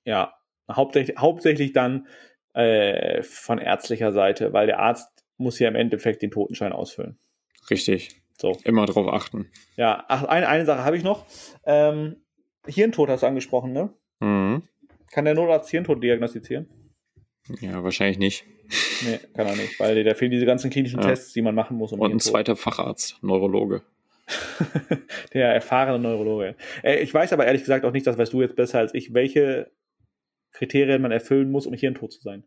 [0.04, 0.34] ja,
[0.70, 2.06] hauptsächlich, hauptsächlich dann
[2.52, 7.18] äh, von ärztlicher Seite, weil der Arzt muss ja im Endeffekt den Totenschein ausfüllen.
[7.70, 8.20] Richtig.
[8.36, 8.56] So.
[8.64, 9.50] Immer drauf achten.
[9.76, 11.26] Ja, ach, eine, eine Sache habe ich noch.
[11.64, 12.16] Ähm,
[12.66, 13.92] Hirntod hast du angesprochen, ne?
[14.20, 14.62] Mhm.
[15.10, 16.68] Kann der Notarzt Hirntod diagnostizieren?
[17.60, 18.44] Ja, wahrscheinlich nicht.
[19.04, 21.08] Nee, kann er nicht, weil da fehlen diese ganzen klinischen ja.
[21.08, 21.92] Tests, die man machen muss.
[21.92, 23.82] Um Und ein zweiter Facharzt, Neurologe.
[25.32, 26.54] der erfahrene Neurologe.
[26.82, 29.14] Äh, ich weiß aber ehrlich gesagt auch nicht, das weißt du jetzt besser als ich,
[29.14, 29.70] welche
[30.52, 32.44] Kriterien man erfüllen muss, um Hirntod zu sein.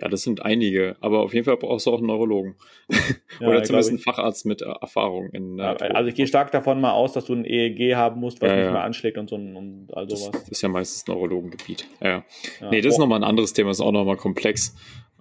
[0.00, 2.56] Ja, das sind einige, aber auf jeden Fall brauchst du auch einen Neurologen.
[3.40, 5.30] Ja, Oder zumindest einen Facharzt mit Erfahrung.
[5.30, 8.18] In, äh, ja, also ich gehe stark davon mal aus, dass du ein EEG haben
[8.18, 10.32] musst, was ja, nicht mehr anschlägt und so und all sowas.
[10.32, 11.86] Das, ist ja meistens Neurologengebiet.
[12.00, 12.24] Ja.
[12.60, 12.70] ja.
[12.70, 14.74] Nee, das ist nochmal ein anderes Thema, das ist auch nochmal komplex.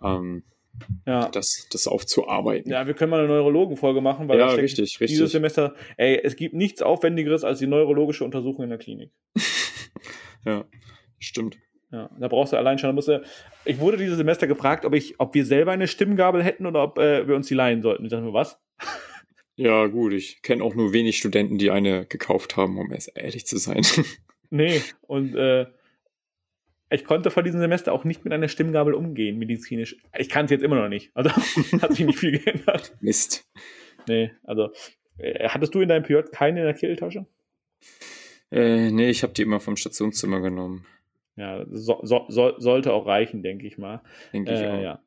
[0.03, 0.41] Ähm,
[1.05, 1.29] ja.
[1.29, 2.71] das, das aufzuarbeiten.
[2.71, 5.29] Ja, wir können mal eine Neurologenfolge machen, weil ja, richtig, dieses richtig.
[5.29, 9.11] Semester, ey, es gibt nichts Aufwendigeres als die neurologische Untersuchung in der Klinik.
[10.45, 10.65] ja,
[11.19, 11.57] stimmt.
[11.91, 13.23] Ja, da brauchst du allein schon, da musst du,
[13.63, 16.97] ich wurde dieses Semester gefragt, ob ich, ob wir selber eine Stimmgabel hätten oder ob
[16.97, 18.03] äh, wir uns die leihen sollten.
[18.03, 18.59] Ich dachte mir, was?
[19.59, 23.57] Ja, gut, ich kenne auch nur wenig Studenten, die eine gekauft haben, um ehrlich zu
[23.57, 23.81] sein.
[24.51, 25.65] nee, und äh,
[26.91, 29.97] ich konnte vor diesem Semester auch nicht mit einer Stimmgabel umgehen, medizinisch.
[30.15, 31.09] Ich kann es jetzt immer noch nicht.
[31.15, 31.31] Also
[31.81, 32.95] hat sich nicht viel geändert.
[33.01, 33.47] Mist.
[34.07, 34.69] Nee, also
[35.17, 37.25] äh, hattest du in deinem PJ keine in der Kitteltasche?
[38.51, 40.85] Äh, nee, ich habe die immer vom Stationszimmer genommen.
[41.37, 44.01] Ja, so, so, sollte auch reichen, denke ich mal.
[44.33, 44.81] Denke ich äh, auch.
[44.81, 45.01] Ja.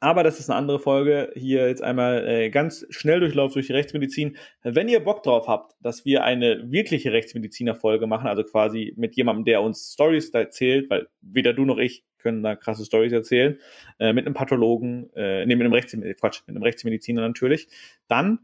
[0.00, 1.32] Aber das ist eine andere Folge.
[1.34, 4.36] Hier jetzt einmal äh, ganz schnell Durchlauf durch die Rechtsmedizin.
[4.62, 9.44] Wenn ihr Bock drauf habt, dass wir eine wirkliche Rechtsmediziner-Folge machen, also quasi mit jemandem,
[9.44, 13.58] der uns Stories erzählt, weil weder du noch ich können da krasse Stories erzählen,
[13.98, 17.68] äh, mit einem Pathologen, äh, nee, mit einem Rechtsmediziner, Quatsch, mit einem Rechtsmediziner natürlich,
[18.08, 18.40] dann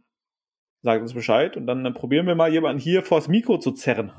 [0.82, 4.12] sagt uns Bescheid und dann, dann probieren wir mal jemanden hier vors Mikro zu zerren.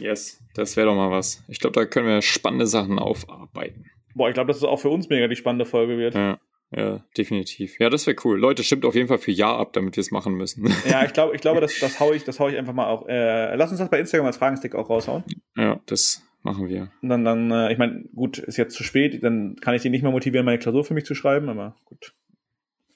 [0.00, 1.44] Yes, das wäre doch mal was.
[1.48, 3.84] Ich glaube, da können wir spannende Sachen aufarbeiten.
[4.14, 6.14] Boah, ich glaube, dass es auch für uns mega die spannende Folge wird.
[6.14, 6.38] Ja,
[6.74, 7.78] ja definitiv.
[7.78, 8.38] Ja, das wäre cool.
[8.38, 10.72] Leute, stimmt auf jeden Fall für Ja ab, damit wir es machen müssen.
[10.88, 13.08] Ja, ich glaube, ich glaube, das, das haue ich, hau ich einfach mal auf.
[13.08, 15.24] Äh, lass uns das bei Instagram als Fragenstick auch raushauen.
[15.56, 16.90] Ja, das machen wir.
[17.02, 19.90] Und dann, dann äh, ich meine, gut, ist jetzt zu spät, dann kann ich dich
[19.90, 22.14] nicht mehr motivieren, meine Klausur für mich zu schreiben, aber gut.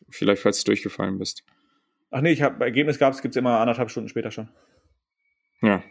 [0.09, 1.44] Vielleicht, falls du durchgefallen bist.
[2.11, 4.48] Ach nee, ich habe Ergebnis gab es, gibt es immer anderthalb Stunden später schon.
[5.61, 5.82] Ja,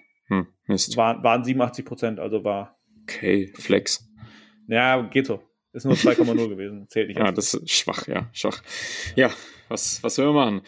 [0.67, 0.95] Mist.
[0.97, 2.77] War, waren 87 Prozent, also war.
[3.03, 4.07] Okay, Flex.
[4.67, 5.41] Ja, geht so.
[5.73, 6.87] Ist nur 2,0 gewesen.
[6.89, 7.19] Zählt nicht.
[7.19, 8.61] Ja, das ist schwach, ja, schwach.
[9.15, 9.31] Ja,
[9.69, 10.61] was, was sollen wir machen?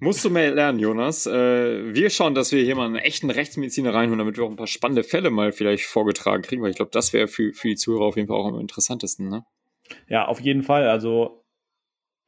[0.00, 1.26] Musst du mehr lernen, Jonas.
[1.26, 4.56] Äh, wir schauen, dass wir hier mal einen echten Rechtsmediziner reinholen, damit wir auch ein
[4.56, 7.76] paar spannende Fälle mal vielleicht vorgetragen kriegen, weil ich glaube, das wäre für, für die
[7.76, 9.44] Zuhörer auf jeden Fall auch am interessantesten, ne?
[10.08, 10.88] Ja, auf jeden Fall.
[10.88, 11.44] Also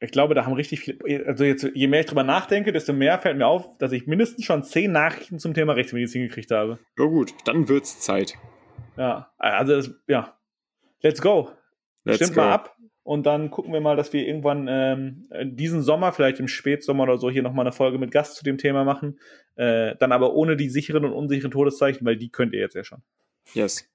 [0.01, 3.19] ich glaube, da haben richtig viele, also jetzt, je mehr ich drüber nachdenke, desto mehr
[3.19, 6.79] fällt mir auf, dass ich mindestens schon zehn Nachrichten zum Thema Rechtsmedizin gekriegt habe.
[6.97, 8.33] Ja gut, dann wird's Zeit.
[8.97, 10.35] Ja, also das, ja.
[11.01, 11.51] Let's go.
[12.03, 12.41] Let's Stimmt go.
[12.41, 12.75] mal ab.
[13.03, 17.17] Und dann gucken wir mal, dass wir irgendwann ähm, diesen Sommer, vielleicht im Spätsommer oder
[17.17, 19.19] so, hier nochmal eine Folge mit Gast zu dem Thema machen.
[19.55, 22.83] Äh, dann aber ohne die sicheren und unsicheren Todeszeichen, weil die könnt ihr jetzt ja
[22.83, 23.01] schon.
[23.53, 23.87] Yes.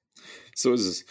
[0.55, 1.05] So ist es.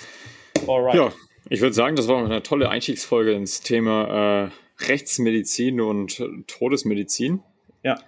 [0.67, 0.95] Alright.
[0.95, 1.13] Ja,
[1.49, 7.43] ich würde sagen, das war eine tolle Einstiegsfolge ins Thema äh, Rechtsmedizin und Todesmedizin.
[7.83, 7.99] Ja.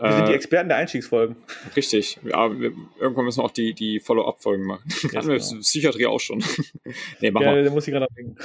[0.00, 1.36] Wir sind die äh, Experten der Einstiegsfolgen.
[1.76, 2.18] Richtig.
[2.24, 4.84] Ja, wir, irgendwann müssen wir auch die, die Follow-up-Folgen machen.
[5.14, 5.60] Hatten wir genau.
[5.60, 6.42] Psychiatrie auch schon.
[7.20, 7.62] nee, machen ja, wir.
[7.62, 8.38] Der muss ich gerade abwinken.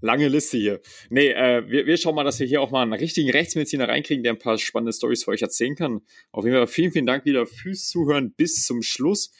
[0.00, 0.80] Lange Liste hier.
[1.10, 4.22] Nee, äh, wir, wir schauen mal, dass wir hier auch mal einen richtigen Rechtsmediziner reinkriegen,
[4.22, 6.00] der ein paar spannende Stories für euch erzählen kann.
[6.30, 9.30] Auf jeden Fall vielen, vielen Dank wieder fürs Zuhören bis zum Schluss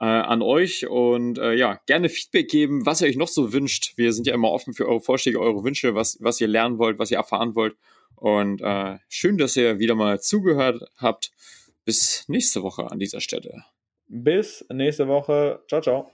[0.00, 3.94] äh, an euch und äh, ja, gerne Feedback geben, was ihr euch noch so wünscht.
[3.96, 6.98] Wir sind ja immer offen für eure Vorschläge, eure Wünsche, was, was ihr lernen wollt,
[6.98, 7.76] was ihr erfahren wollt.
[8.16, 11.30] Und äh, schön, dass ihr wieder mal zugehört habt.
[11.84, 13.64] Bis nächste Woche an dieser Stelle.
[14.06, 15.62] Bis nächste Woche.
[15.68, 16.10] Ciao, ciao.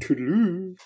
[0.00, 0.76] Tschüss.